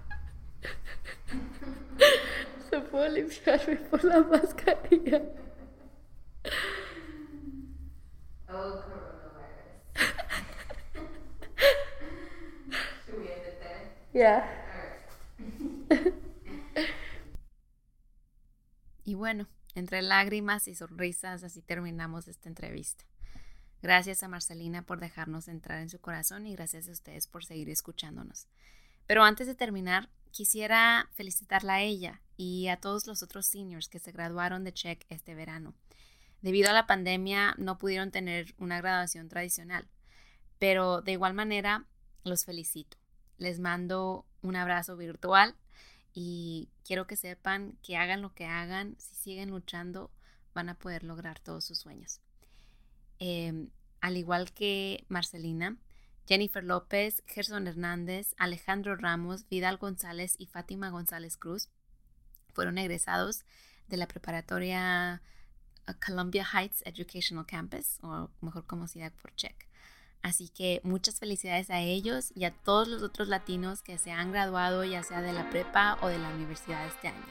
Limpiarme 3.06 3.76
por 3.76 4.04
la 4.04 4.22
mascarilla. 4.22 5.22
Oh. 8.50 8.88
Y 19.04 19.14
bueno, 19.14 19.48
entre 19.76 20.02
lágrimas 20.02 20.68
y 20.68 20.76
sonrisas 20.76 21.44
así 21.44 21.62
terminamos 21.62 22.28
esta 22.28 22.50
entrevista. 22.50 23.06
Gracias 23.82 24.24
a 24.24 24.28
Marcelina 24.28 24.82
por 24.82 25.00
dejarnos 25.00 25.48
entrar 25.48 25.80
en 25.80 25.90
su 25.90 26.00
corazón 26.00 26.48
y 26.48 26.56
gracias 26.56 26.90
a 26.90 26.92
ustedes 26.92 27.28
por 27.28 27.46
seguir 27.46 27.70
escuchándonos. 27.70 28.48
Pero 29.06 29.24
antes 29.24 29.48
de 29.48 29.56
terminar, 29.56 30.10
quisiera 30.32 31.10
felicitarla 31.14 31.76
a 31.76 31.82
ella 31.82 32.22
y 32.38 32.68
a 32.68 32.78
todos 32.78 33.08
los 33.08 33.24
otros 33.24 33.48
seniors 33.48 33.90
que 33.90 34.00
se 34.00 34.12
graduaron 34.12 34.64
de 34.64 34.74
Check 34.74 35.06
este 35.10 35.36
verano. 35.36 35.74
Debido 36.42 36.70
a 36.70 36.74
la 36.74 36.86
pandemia 36.86 37.56
no 37.58 37.80
pudieron 37.80 38.12
tener 38.12 38.54
una 38.60 38.80
graduación 38.80 39.28
tradicional, 39.28 39.88
pero 40.60 41.02
de 41.02 41.14
igual 41.14 41.34
manera 41.34 41.86
los 42.24 42.46
felicito. 42.46 42.98
Les 43.38 43.60
mando 43.60 44.26
un 44.42 44.56
abrazo 44.56 44.96
virtual 44.96 45.56
y 46.14 46.70
quiero 46.86 47.08
que 47.08 47.16
sepan 47.16 47.78
que 47.82 47.98
hagan 47.98 48.22
lo 48.22 48.34
que 48.34 48.46
hagan, 48.46 48.96
si 49.00 49.16
siguen 49.16 49.50
luchando, 49.50 50.12
van 50.54 50.70
a 50.70 50.76
poder 50.76 51.04
lograr 51.04 51.40
todos 51.40 51.66
sus 51.66 51.80
sueños. 51.80 52.22
Eh, 53.20 53.68
al 54.00 54.18
igual 54.18 54.54
que 54.54 55.06
Marcelina, 55.10 55.78
Jennifer 56.28 56.64
López, 56.64 57.24
Gerson 57.26 57.68
Hernández, 57.68 58.36
Alejandro 58.38 58.96
Ramos, 58.96 59.48
Vidal 59.50 59.78
González 59.78 60.36
y 60.38 60.46
Fátima 60.46 60.90
González 60.90 61.38
Cruz 61.38 61.70
fueron 62.58 62.80
egresados 62.80 63.46
de 63.88 63.98
la 63.98 64.08
preparatoria 64.08 65.22
uh, 65.88 65.94
Columbia 66.04 66.44
Heights 66.44 66.82
Educational 66.86 67.46
Campus, 67.46 68.00
o 68.02 68.32
mejor 68.42 68.66
conocida 68.66 69.12
por 69.12 69.32
CHEC. 69.36 69.68
Así 70.24 70.50
que 70.50 70.82
muchas 70.84 71.20
felicidades 71.20 71.70
a 71.70 71.82
ellos 71.82 72.32
y 72.36 72.46
a 72.46 72.52
todos 72.52 72.88
los 72.88 73.04
otros 73.04 73.28
latinos 73.28 73.84
que 73.84 74.00
se 74.00 74.12
han 74.12 74.32
graduado 74.32 74.84
ya 74.84 75.04
sea 75.04 75.22
de 75.22 75.34
la 75.34 75.48
prepa 75.52 76.00
o 76.02 76.08
de 76.08 76.18
la 76.18 76.30
universidad 76.30 76.88
este 76.88 77.10
año. 77.10 77.24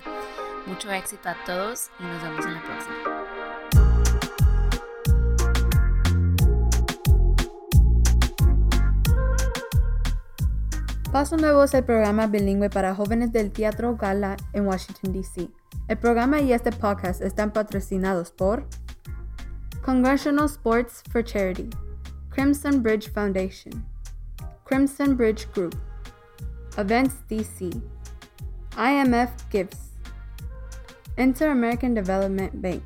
Mucho 0.67 0.93
éxito 0.93 1.29
a 1.29 1.45
todos 1.45 1.91
y 1.99 2.05
nos 2.05 2.23
vemos 2.23 2.47
en 2.47 2.55
la 2.55 2.63
próxima. 2.63 3.36
Paso 11.17 11.39
Nuevo 11.39 11.65
es 11.65 11.73
el 11.73 11.83
programa 11.83 12.27
bilingüe 12.27 12.69
para 12.69 12.95
jóvenes 12.95 13.33
del 13.33 13.51
Teatro 13.51 13.97
Gala 13.97 14.37
en 14.53 14.67
Washington, 14.67 15.15
D.C. 15.15 15.49
El 15.89 15.97
programa 15.97 16.43
y 16.43 16.53
este 16.53 16.71
podcast 16.73 17.23
están 17.23 17.55
patrocinados 17.55 18.31
por 18.31 18.69
Congressional 19.83 20.45
Sports 20.45 21.03
for 21.11 21.25
Charity, 21.25 21.71
Crimson 22.29 22.83
Bridge 22.83 23.11
Foundation, 23.11 23.83
Crimson 24.65 25.17
Bridge 25.17 25.49
Group, 25.55 25.75
Events 26.77 27.15
DC, 27.31 27.71
IMF 28.77 29.31
Gives, 29.51 29.93
Inter 31.17 31.49
American 31.49 31.95
Development 31.95 32.53
Bank, 32.61 32.83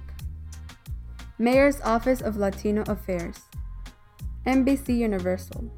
Mayor's 1.39 1.81
Office 1.83 2.23
of 2.23 2.37
Latino 2.37 2.85
Affairs, 2.87 3.41
NBC 4.47 5.05
Universal, 5.05 5.69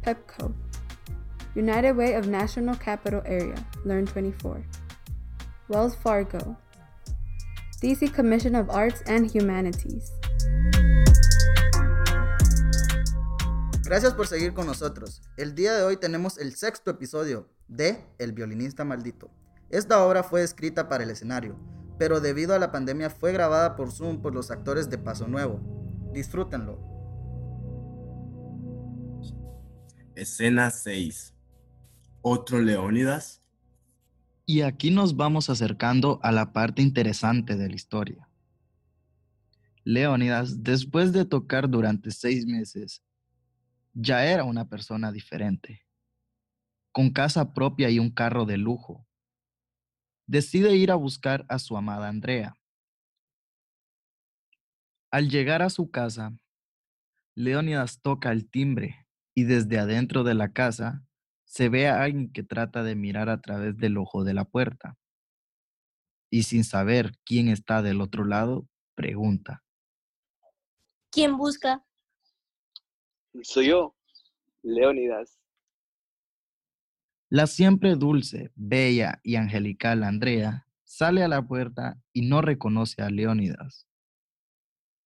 PEPCO, 0.00 0.54
United 1.56 1.96
Way 1.96 2.16
of 2.16 2.26
National 2.26 2.76
Capital 2.76 3.22
Area, 3.26 3.54
Learn 3.84 4.06
24, 4.06 4.64
Wells 5.68 5.96
Fargo, 5.96 6.56
DC 7.80 8.12
Commission 8.12 8.56
of 8.56 8.68
Arts 8.70 9.02
and 9.06 9.30
Humanities. 9.30 10.12
Gracias 13.84 14.14
por 14.14 14.26
seguir 14.26 14.52
con 14.52 14.66
nosotros. 14.66 15.22
El 15.36 15.54
día 15.54 15.74
de 15.74 15.84
hoy 15.84 15.96
tenemos 15.96 16.38
el 16.38 16.56
sexto 16.56 16.90
episodio 16.90 17.48
de 17.68 18.04
El 18.18 18.32
violinista 18.32 18.84
maldito. 18.84 19.30
Esta 19.70 20.04
obra 20.04 20.24
fue 20.24 20.42
escrita 20.42 20.88
para 20.88 21.04
el 21.04 21.10
escenario, 21.10 21.56
pero 21.98 22.20
debido 22.20 22.54
a 22.54 22.58
la 22.58 22.72
pandemia 22.72 23.10
fue 23.10 23.32
grabada 23.32 23.76
por 23.76 23.92
Zoom 23.92 24.22
por 24.22 24.34
los 24.34 24.50
actores 24.50 24.90
de 24.90 24.98
Paso 24.98 25.28
Nuevo. 25.28 25.60
Disfrútenlo. 26.12 26.80
Escena 30.16 30.70
6. 30.70 31.33
¿Otro 32.26 32.58
Leónidas? 32.58 33.42
Y 34.46 34.62
aquí 34.62 34.90
nos 34.90 35.14
vamos 35.14 35.50
acercando 35.50 36.20
a 36.22 36.32
la 36.32 36.54
parte 36.54 36.80
interesante 36.80 37.54
de 37.54 37.68
la 37.68 37.74
historia. 37.74 38.30
Leónidas, 39.84 40.62
después 40.62 41.12
de 41.12 41.26
tocar 41.26 41.68
durante 41.68 42.10
seis 42.10 42.46
meses, 42.46 43.04
ya 43.92 44.24
era 44.24 44.44
una 44.44 44.66
persona 44.66 45.12
diferente, 45.12 45.84
con 46.92 47.10
casa 47.10 47.52
propia 47.52 47.90
y 47.90 47.98
un 47.98 48.08
carro 48.08 48.46
de 48.46 48.56
lujo. 48.56 49.06
Decide 50.26 50.74
ir 50.76 50.92
a 50.92 50.94
buscar 50.94 51.44
a 51.50 51.58
su 51.58 51.76
amada 51.76 52.08
Andrea. 52.08 52.56
Al 55.10 55.28
llegar 55.28 55.60
a 55.60 55.68
su 55.68 55.90
casa, 55.90 56.32
Leónidas 57.34 58.00
toca 58.00 58.32
el 58.32 58.48
timbre 58.48 59.06
y 59.34 59.44
desde 59.44 59.78
adentro 59.78 60.24
de 60.24 60.32
la 60.32 60.54
casa 60.54 61.04
se 61.54 61.68
ve 61.68 61.86
a 61.86 62.02
alguien 62.02 62.32
que 62.32 62.42
trata 62.42 62.82
de 62.82 62.96
mirar 62.96 63.28
a 63.28 63.40
través 63.40 63.76
del 63.76 63.96
ojo 63.96 64.24
de 64.24 64.34
la 64.34 64.44
puerta. 64.44 64.98
Y 66.28 66.42
sin 66.42 66.64
saber 66.64 67.12
quién 67.24 67.46
está 67.46 67.80
del 67.80 68.00
otro 68.00 68.24
lado, 68.24 68.66
pregunta. 68.96 69.62
¿Quién 71.12 71.36
busca? 71.36 71.86
Soy 73.42 73.68
yo, 73.68 73.94
Leónidas. 74.64 75.38
La 77.30 77.46
siempre 77.46 77.94
dulce, 77.94 78.50
bella 78.56 79.20
y 79.22 79.36
angelical 79.36 80.02
Andrea 80.02 80.66
sale 80.82 81.22
a 81.22 81.28
la 81.28 81.46
puerta 81.46 82.00
y 82.12 82.28
no 82.28 82.42
reconoce 82.42 83.00
a 83.00 83.10
Leónidas. 83.10 83.86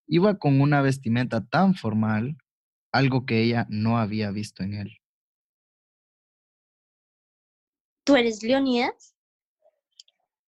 Iba 0.06 0.38
con 0.38 0.62
una 0.62 0.80
vestimenta 0.80 1.46
tan 1.46 1.74
formal, 1.74 2.38
algo 2.90 3.26
que 3.26 3.42
ella 3.42 3.66
no 3.68 3.98
había 3.98 4.30
visto 4.30 4.62
en 4.62 4.72
él. 4.72 4.97
¿Tú 8.09 8.16
eres 8.16 8.42
Leonidas? 8.42 9.14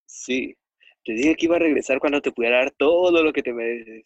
Sí, 0.06 0.56
te 1.04 1.12
dije 1.12 1.36
que 1.36 1.44
iba 1.44 1.56
a 1.56 1.58
regresar 1.58 2.00
cuando 2.00 2.22
te 2.22 2.32
pudiera 2.32 2.56
dar 2.56 2.70
todo 2.70 3.22
lo 3.22 3.34
que 3.34 3.42
te 3.42 3.52
mereces. 3.52 4.02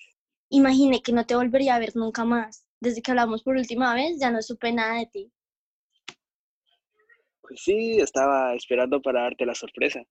Imaginé 0.49 1.01
que 1.01 1.13
no 1.13 1.25
te 1.25 1.37
volvería 1.37 1.77
a 1.77 1.79
ver 1.79 1.95
nunca 1.95 2.25
más. 2.25 2.67
Desde 2.81 3.01
que 3.01 3.13
hablamos 3.13 3.45
por 3.45 3.55
última 3.55 3.95
vez 3.95 4.19
ya 4.19 4.33
no 4.33 4.43
supe 4.43 4.73
nada 4.73 4.99
de 4.99 5.07
ti. 5.07 5.33
Pues 7.43 7.63
sí, 7.63 8.01
estaba 8.01 8.57
esperando 8.57 9.01
para 9.01 9.23
darte 9.23 9.47
la 9.47 9.55
sorpresa. 9.55 10.03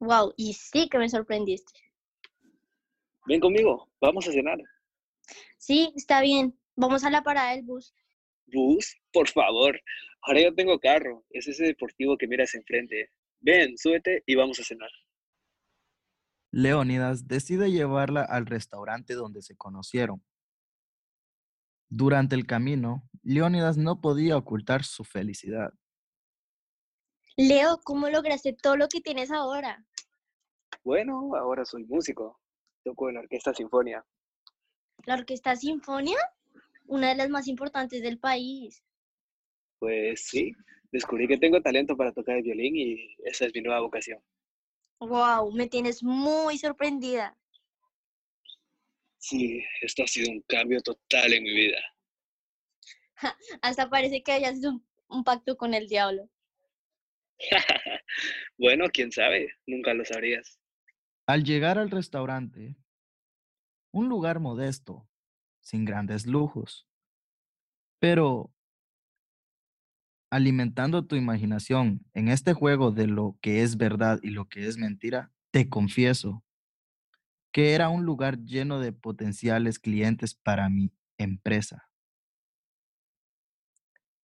Wow, 0.00 0.34
y 0.36 0.54
sí 0.54 0.88
que 0.88 0.98
me 0.98 1.08
sorprendiste. 1.08 1.78
Ven 3.28 3.38
conmigo, 3.38 3.88
vamos 4.00 4.26
a 4.26 4.32
cenar. 4.32 4.58
Sí, 5.58 5.92
está 5.94 6.20
bien. 6.22 6.58
Vamos 6.74 7.04
a 7.04 7.10
la 7.10 7.22
parada 7.22 7.52
del 7.52 7.62
bus. 7.62 7.94
¿Bus? 8.46 8.96
Por 9.12 9.28
favor. 9.28 9.80
Ahora 10.22 10.42
yo 10.42 10.54
tengo 10.54 10.78
carro. 10.78 11.24
Es 11.30 11.46
ese 11.48 11.64
deportivo 11.64 12.16
que 12.16 12.28
miras 12.28 12.54
enfrente. 12.54 13.10
Ven, 13.40 13.76
súbete 13.76 14.22
y 14.26 14.34
vamos 14.34 14.58
a 14.60 14.64
cenar. 14.64 14.90
Leónidas 16.50 17.26
decide 17.26 17.70
llevarla 17.70 18.22
al 18.22 18.46
restaurante 18.46 19.14
donde 19.14 19.42
se 19.42 19.56
conocieron. 19.56 20.24
Durante 21.88 22.36
el 22.36 22.46
camino, 22.46 23.08
Leónidas 23.22 23.76
no 23.76 24.00
podía 24.00 24.36
ocultar 24.36 24.84
su 24.84 25.04
felicidad. 25.04 25.72
Leo, 27.36 27.80
¿cómo 27.82 28.08
lograste 28.08 28.52
todo 28.52 28.76
lo 28.76 28.88
que 28.88 29.00
tienes 29.00 29.30
ahora? 29.32 29.84
Bueno, 30.84 31.34
ahora 31.34 31.64
soy 31.64 31.84
músico. 31.84 32.40
Toco 32.84 33.08
en 33.08 33.16
la 33.16 33.20
Orquesta 33.20 33.52
Sinfonia. 33.52 34.04
¿La 35.06 35.14
Orquesta 35.14 35.56
Sinfonia? 35.56 36.18
Una 36.86 37.08
de 37.08 37.14
las 37.16 37.30
más 37.30 37.48
importantes 37.48 38.02
del 38.02 38.18
país. 38.18 38.82
Pues 39.78 40.26
sí, 40.26 40.52
descubrí 40.92 41.26
que 41.26 41.38
tengo 41.38 41.60
talento 41.60 41.96
para 41.96 42.12
tocar 42.12 42.36
el 42.36 42.42
violín 42.42 42.76
y 42.76 43.16
esa 43.24 43.46
es 43.46 43.54
mi 43.54 43.60
nueva 43.60 43.80
vocación. 43.80 44.20
Wow, 45.00 45.52
me 45.52 45.68
tienes 45.68 46.02
muy 46.02 46.58
sorprendida. 46.58 47.36
Sí, 49.18 49.62
esto 49.80 50.02
ha 50.02 50.06
sido 50.06 50.30
un 50.30 50.40
cambio 50.42 50.80
total 50.80 51.32
en 51.32 51.42
mi 51.42 51.54
vida. 51.54 51.78
Hasta 53.62 53.88
parece 53.88 54.22
que 54.22 54.32
hayas 54.32 54.58
hecho 54.58 54.70
un, 54.70 54.86
un 55.08 55.24
pacto 55.24 55.56
con 55.56 55.74
el 55.74 55.88
diablo. 55.88 56.28
bueno, 58.58 58.86
quién 58.92 59.12
sabe, 59.12 59.52
nunca 59.66 59.94
lo 59.94 60.04
sabrías. 60.04 60.58
Al 61.26 61.42
llegar 61.44 61.78
al 61.78 61.90
restaurante, 61.90 62.76
un 63.92 64.08
lugar 64.08 64.40
modesto, 64.40 65.08
sin 65.64 65.84
grandes 65.84 66.26
lujos, 66.26 66.86
pero 67.98 68.52
alimentando 70.30 71.06
tu 71.06 71.16
imaginación 71.16 72.04
en 72.12 72.28
este 72.28 72.52
juego 72.52 72.90
de 72.90 73.06
lo 73.06 73.36
que 73.40 73.62
es 73.62 73.76
verdad 73.76 74.20
y 74.22 74.30
lo 74.30 74.46
que 74.48 74.66
es 74.66 74.78
mentira, 74.78 75.32
te 75.50 75.68
confieso 75.68 76.44
que 77.52 77.72
era 77.72 77.88
un 77.88 78.04
lugar 78.04 78.38
lleno 78.44 78.80
de 78.80 78.92
potenciales 78.92 79.78
clientes 79.78 80.34
para 80.34 80.68
mi 80.68 80.90
empresa. 81.18 81.88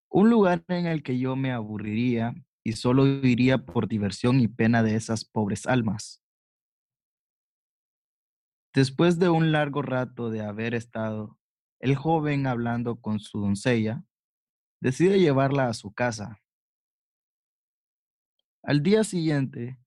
Un 0.08 0.28
lugar 0.28 0.64
en 0.66 0.86
el 0.86 1.04
que 1.04 1.16
yo 1.18 1.36
me 1.36 1.52
aburriría 1.52 2.34
y 2.64 2.72
solo 2.72 3.06
iría 3.06 3.64
por 3.64 3.86
diversión 3.86 4.40
y 4.40 4.48
pena 4.48 4.82
de 4.82 4.96
esas 4.96 5.24
pobres 5.24 5.66
almas. 5.66 6.20
Después 8.80 9.18
de 9.18 9.28
un 9.28 9.52
largo 9.52 9.82
rato 9.82 10.30
de 10.30 10.40
haber 10.40 10.72
estado 10.72 11.38
el 11.80 11.96
joven 11.96 12.46
hablando 12.46 12.98
con 12.98 13.20
su 13.20 13.38
doncella, 13.38 14.04
decide 14.80 15.20
llevarla 15.20 15.68
a 15.68 15.74
su 15.74 15.92
casa. 15.92 16.40
Al 18.62 18.82
día 18.82 19.04
siguiente, 19.04 19.78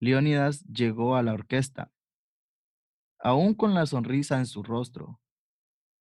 Leónidas 0.00 0.64
llegó 0.64 1.14
a 1.14 1.22
la 1.22 1.32
orquesta, 1.32 1.92
aún 3.20 3.54
con 3.54 3.72
la 3.72 3.86
sonrisa 3.86 4.38
en 4.38 4.46
su 4.46 4.64
rostro, 4.64 5.20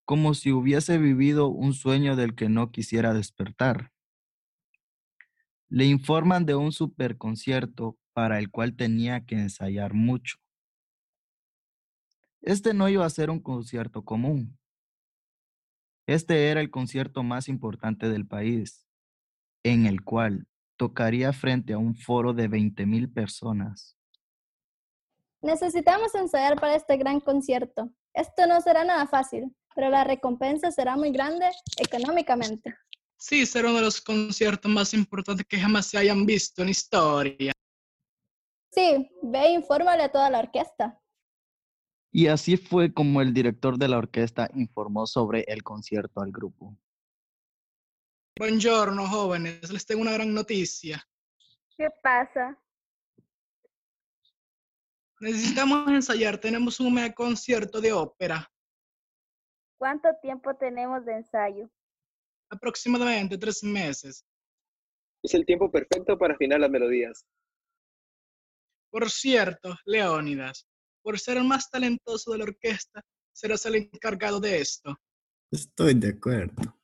como 0.04 0.34
si 0.34 0.52
hubiese 0.52 0.98
vivido 0.98 1.50
un 1.50 1.76
sueño 1.76 2.16
del 2.16 2.34
que 2.34 2.50
no 2.50 2.72
quisiera 2.72 3.14
despertar. 3.14 3.92
Le 5.70 5.86
informan 5.86 6.48
de 6.48 6.56
un 6.56 6.72
superconcierto 6.72 8.00
para 8.12 8.40
el 8.40 8.50
cual 8.50 8.76
tenía 8.76 9.24
que 9.24 9.36
ensayar 9.36 9.94
mucho. 9.94 10.43
Este 12.44 12.74
no 12.74 12.90
iba 12.90 13.06
a 13.06 13.10
ser 13.10 13.30
un 13.30 13.40
concierto 13.40 14.04
común. 14.04 14.60
Este 16.06 16.50
era 16.50 16.60
el 16.60 16.70
concierto 16.70 17.24
más 17.24 17.48
importante 17.48 18.10
del 18.10 18.28
país, 18.28 18.86
en 19.64 19.86
el 19.86 20.04
cual 20.04 20.46
tocaría 20.78 21.32
frente 21.32 21.72
a 21.72 21.78
un 21.78 21.96
foro 21.96 22.34
de 22.34 22.50
20.000 22.50 23.14
personas. 23.14 23.98
Necesitamos 25.42 26.14
ensayar 26.16 26.60
para 26.60 26.76
este 26.76 26.98
gran 26.98 27.22
concierto. 27.22 27.90
Esto 28.14 28.46
no 28.46 28.60
será 28.60 28.84
nada 28.84 29.08
fácil, 29.08 29.56
pero 29.74 29.90
la 29.90 30.04
recompensa 30.04 30.70
será 30.72 30.98
muy 30.98 31.12
grande 31.12 31.50
económicamente. 31.78 32.76
Sí, 33.16 33.46
será 33.46 33.70
uno 33.70 33.78
de 33.78 33.86
los 33.86 34.02
conciertos 34.02 34.70
más 34.70 34.94
importantes 34.94 35.46
que 35.48 35.58
jamás 35.58 35.86
se 35.86 35.98
hayan 35.98 36.26
visto 36.26 36.62
en 36.62 36.70
historia. 36.70 37.54
Sí, 38.72 39.10
ve 39.22 39.46
e 39.46 39.54
infórmale 39.54 40.04
a 40.04 40.12
toda 40.12 40.30
la 40.30 40.40
orquesta. 40.40 41.00
Y 42.16 42.28
así 42.28 42.58
fue 42.58 42.94
como 42.94 43.22
el 43.22 43.34
director 43.34 43.80
de 43.80 43.88
la 43.88 43.98
orquesta 43.98 44.48
informó 44.54 45.08
sobre 45.08 45.46
el 45.48 45.64
concierto 45.64 46.22
al 46.22 46.32
grupo. 46.32 46.78
Buongiorno, 48.38 49.08
jóvenes. 49.08 49.72
Les 49.72 49.84
tengo 49.84 50.04
una 50.04 50.14
gran 50.14 50.32
noticia. 50.32 51.04
¿Qué 51.76 51.88
pasa? 52.04 52.56
Necesitamos 55.22 55.88
ensayar. 55.90 56.38
Tenemos 56.38 56.80
un 56.80 56.94
mega 56.94 57.12
concierto 57.16 57.82
de 57.82 57.94
ópera. 57.94 58.48
¿Cuánto 59.80 60.10
tiempo 60.22 60.56
tenemos 60.56 61.04
de 61.06 61.14
ensayo? 61.14 61.68
Aproximadamente 62.52 63.40
tres 63.40 63.64
meses. 63.64 64.24
Es 65.24 65.34
el 65.34 65.48
tiempo 65.48 65.72
perfecto 65.72 66.16
para 66.16 66.36
afinar 66.36 66.60
las 66.60 66.70
melodías. 66.70 67.26
Por 68.92 69.10
cierto, 69.10 69.76
Leónidas, 69.86 70.68
por 71.04 71.20
ser 71.20 71.38
el 71.38 71.44
más 71.44 71.70
talentoso 71.70 72.32
de 72.32 72.40
la 72.40 72.46
orquesta, 72.46 73.02
serás 73.34 73.66
el 73.66 73.76
encargado 73.76 74.40
de 74.40 74.60
esto. 74.60 74.98
Estoy 75.52 75.94
de 75.94 76.10
acuerdo. 76.10 76.80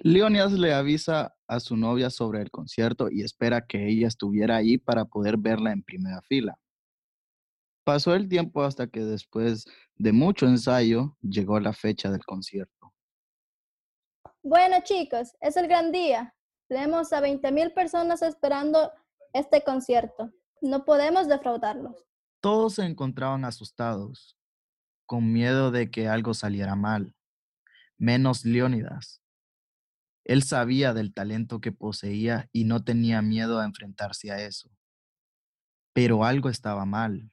Leonidas 0.00 0.52
le 0.52 0.74
avisa 0.74 1.34
a 1.46 1.60
su 1.60 1.76
novia 1.76 2.10
sobre 2.10 2.42
el 2.42 2.50
concierto 2.50 3.08
y 3.10 3.22
espera 3.22 3.66
que 3.66 3.88
ella 3.88 4.06
estuviera 4.06 4.56
ahí 4.56 4.78
para 4.78 5.04
poder 5.06 5.36
verla 5.38 5.72
en 5.72 5.82
primera 5.82 6.20
fila. 6.22 6.58
Pasó 7.84 8.14
el 8.14 8.28
tiempo 8.28 8.62
hasta 8.62 8.86
que 8.88 9.00
después 9.00 9.64
de 9.96 10.12
mucho 10.12 10.46
ensayo 10.46 11.16
llegó 11.22 11.58
la 11.58 11.72
fecha 11.72 12.10
del 12.10 12.24
concierto. 12.24 12.92
Bueno 14.42 14.76
chicos, 14.84 15.34
es 15.40 15.56
el 15.56 15.68
gran 15.68 15.90
día. 15.90 16.34
Tenemos 16.68 17.12
a 17.12 17.20
20.000 17.20 17.72
personas 17.74 18.22
esperando 18.22 18.92
este 19.32 19.64
concierto. 19.64 20.30
No 20.60 20.84
podemos 20.84 21.28
defraudarlos. 21.28 22.07
Todos 22.40 22.74
se 22.74 22.84
encontraban 22.84 23.44
asustados, 23.44 24.36
con 25.06 25.32
miedo 25.32 25.70
de 25.70 25.90
que 25.90 26.06
algo 26.06 26.34
saliera 26.34 26.76
mal, 26.76 27.16
menos 27.96 28.44
Leónidas. 28.44 29.20
Él 30.24 30.42
sabía 30.42 30.92
del 30.92 31.14
talento 31.14 31.60
que 31.60 31.72
poseía 31.72 32.48
y 32.52 32.64
no 32.64 32.84
tenía 32.84 33.22
miedo 33.22 33.58
a 33.58 33.64
enfrentarse 33.64 34.30
a 34.30 34.40
eso. 34.44 34.70
Pero 35.94 36.24
algo 36.24 36.50
estaba 36.50 36.84
mal. 36.84 37.32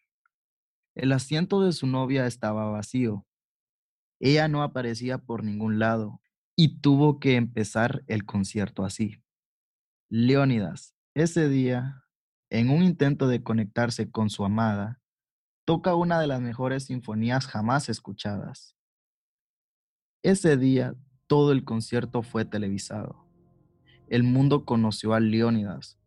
El 0.96 1.12
asiento 1.12 1.62
de 1.62 1.74
su 1.74 1.88
novia 1.88 2.26
estaba 2.26 2.72
vacío. 2.72 3.28
Ella 4.22 4.48
no 4.48 4.64
aparecía 4.64 5.18
por 5.18 5.44
ningún 5.44 5.78
lado 5.78 6.22
y 6.56 6.80
tuvo 6.80 7.20
que 7.20 7.36
empezar 7.36 8.06
el 8.08 8.26
concierto 8.26 8.86
así. 8.86 9.22
Leónidas, 10.10 10.96
ese 11.14 11.50
día, 11.50 12.05
en 12.50 12.70
un 12.70 12.84
intento 12.84 13.28
de 13.28 13.44
conectarse 13.44 14.10
con 14.10 14.30
su 14.30 14.46
amada, 14.46 15.02
toca 15.66 15.96
una 15.96 16.20
de 16.20 16.28
las 16.28 16.42
mejores 16.42 16.86
sinfonías 16.86 17.48
jamás 17.48 17.90
escuchadas. 17.90 18.76
Ese 20.22 20.58
día, 20.58 20.96
todo 21.28 21.52
el 21.52 21.64
concierto 21.64 22.22
fue 22.22 22.46
televisado. 22.46 23.26
El 24.08 24.24
mundo 24.24 24.66
conoció 24.66 25.14
a 25.14 25.20
Leónidas. 25.20 26.00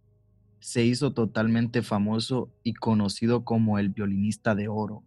Se 0.60 0.84
hizo 0.84 1.12
totalmente 1.12 1.82
famoso 1.82 2.52
y 2.62 2.74
conocido 2.74 3.44
como 3.44 3.78
el 3.78 3.88
violinista 3.88 4.54
de 4.54 4.68
oro. 4.68 5.04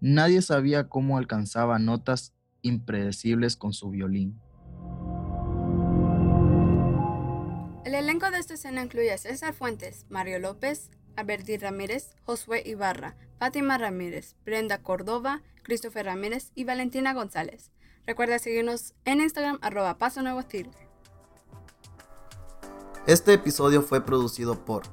Nadie 0.00 0.42
sabía 0.42 0.88
cómo 0.88 1.18
alcanzaba 1.18 1.78
notas 1.78 2.34
impredecibles 2.62 3.56
con 3.56 3.72
su 3.72 3.90
violín. 3.90 4.38
El 7.90 7.96
elenco 7.96 8.30
de 8.30 8.38
esta 8.38 8.54
escena 8.54 8.84
incluye 8.84 9.12
a 9.12 9.18
César 9.18 9.52
Fuentes, 9.52 10.06
Mario 10.08 10.38
López, 10.38 10.90
Alberti 11.16 11.56
Ramírez, 11.56 12.14
Josué 12.22 12.62
Ibarra, 12.64 13.16
Fátima 13.40 13.78
Ramírez, 13.78 14.36
Brenda 14.44 14.78
Córdoba, 14.78 15.42
Christopher 15.64 16.06
Ramírez 16.06 16.52
y 16.54 16.62
Valentina 16.62 17.12
González. 17.14 17.72
Recuerda 18.06 18.38
seguirnos 18.38 18.94
en 19.06 19.20
Instagram 19.20 19.58
arroba 19.60 19.98
Paso 19.98 20.22
Nuevo. 20.22 20.40
Este 23.08 23.32
episodio 23.32 23.82
fue 23.82 24.06
producido 24.06 24.64
por 24.64 24.84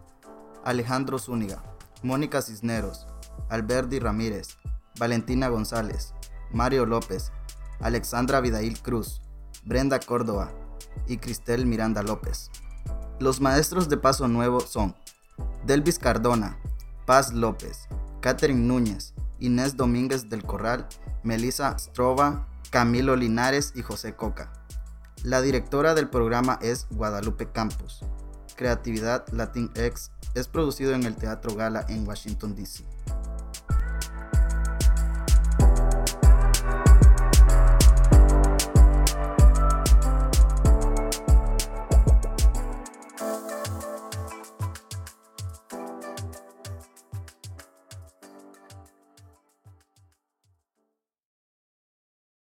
Alejandro 0.64 1.20
Zúñiga, 1.20 1.62
Mónica 2.02 2.42
Cisneros, 2.42 3.06
Alberti 3.50 4.00
Ramírez, 4.00 4.58
Valentina 4.98 5.50
González, 5.50 6.16
Mario 6.52 6.88
López, 6.88 7.32
Alexandra 7.80 8.42
Vidail 8.42 8.82
Cruz, 8.82 9.22
Brenda 9.66 10.00
Córdoba 10.00 10.52
y 11.06 11.18
Cristel 11.18 11.68
Miranda 11.68 12.02
López. 12.02 12.50
Los 13.20 13.42
maestros 13.42 13.90
de 13.90 13.98
Paso 13.98 14.28
Nuevo 14.28 14.60
son 14.60 14.96
Delvis 15.66 15.98
Cardona, 15.98 16.60
Paz 17.08 17.34
López, 17.34 17.88
Catherine 18.22 18.68
Núñez, 18.68 19.16
Inés 19.40 19.76
Domínguez 19.76 20.30
del 20.30 20.44
Corral, 20.44 20.88
Melissa 21.24 21.76
Strova, 21.80 22.48
Camilo 22.70 23.16
Linares 23.16 23.74
y 23.76 23.82
José 23.82 24.16
Coca. 24.16 24.54
La 25.24 25.42
directora 25.42 25.96
del 25.96 26.10
programa 26.10 26.60
es 26.62 26.86
Guadalupe 26.92 27.52
Campos. 27.52 28.06
Creatividad 28.56 29.26
Latinx 29.32 30.12
es 30.36 30.48
producido 30.48 30.94
en 30.94 31.04
el 31.04 31.16
Teatro 31.16 31.56
Gala 31.56 31.88
en 31.90 32.08
Washington, 32.08 32.56
D.C. 32.56 32.86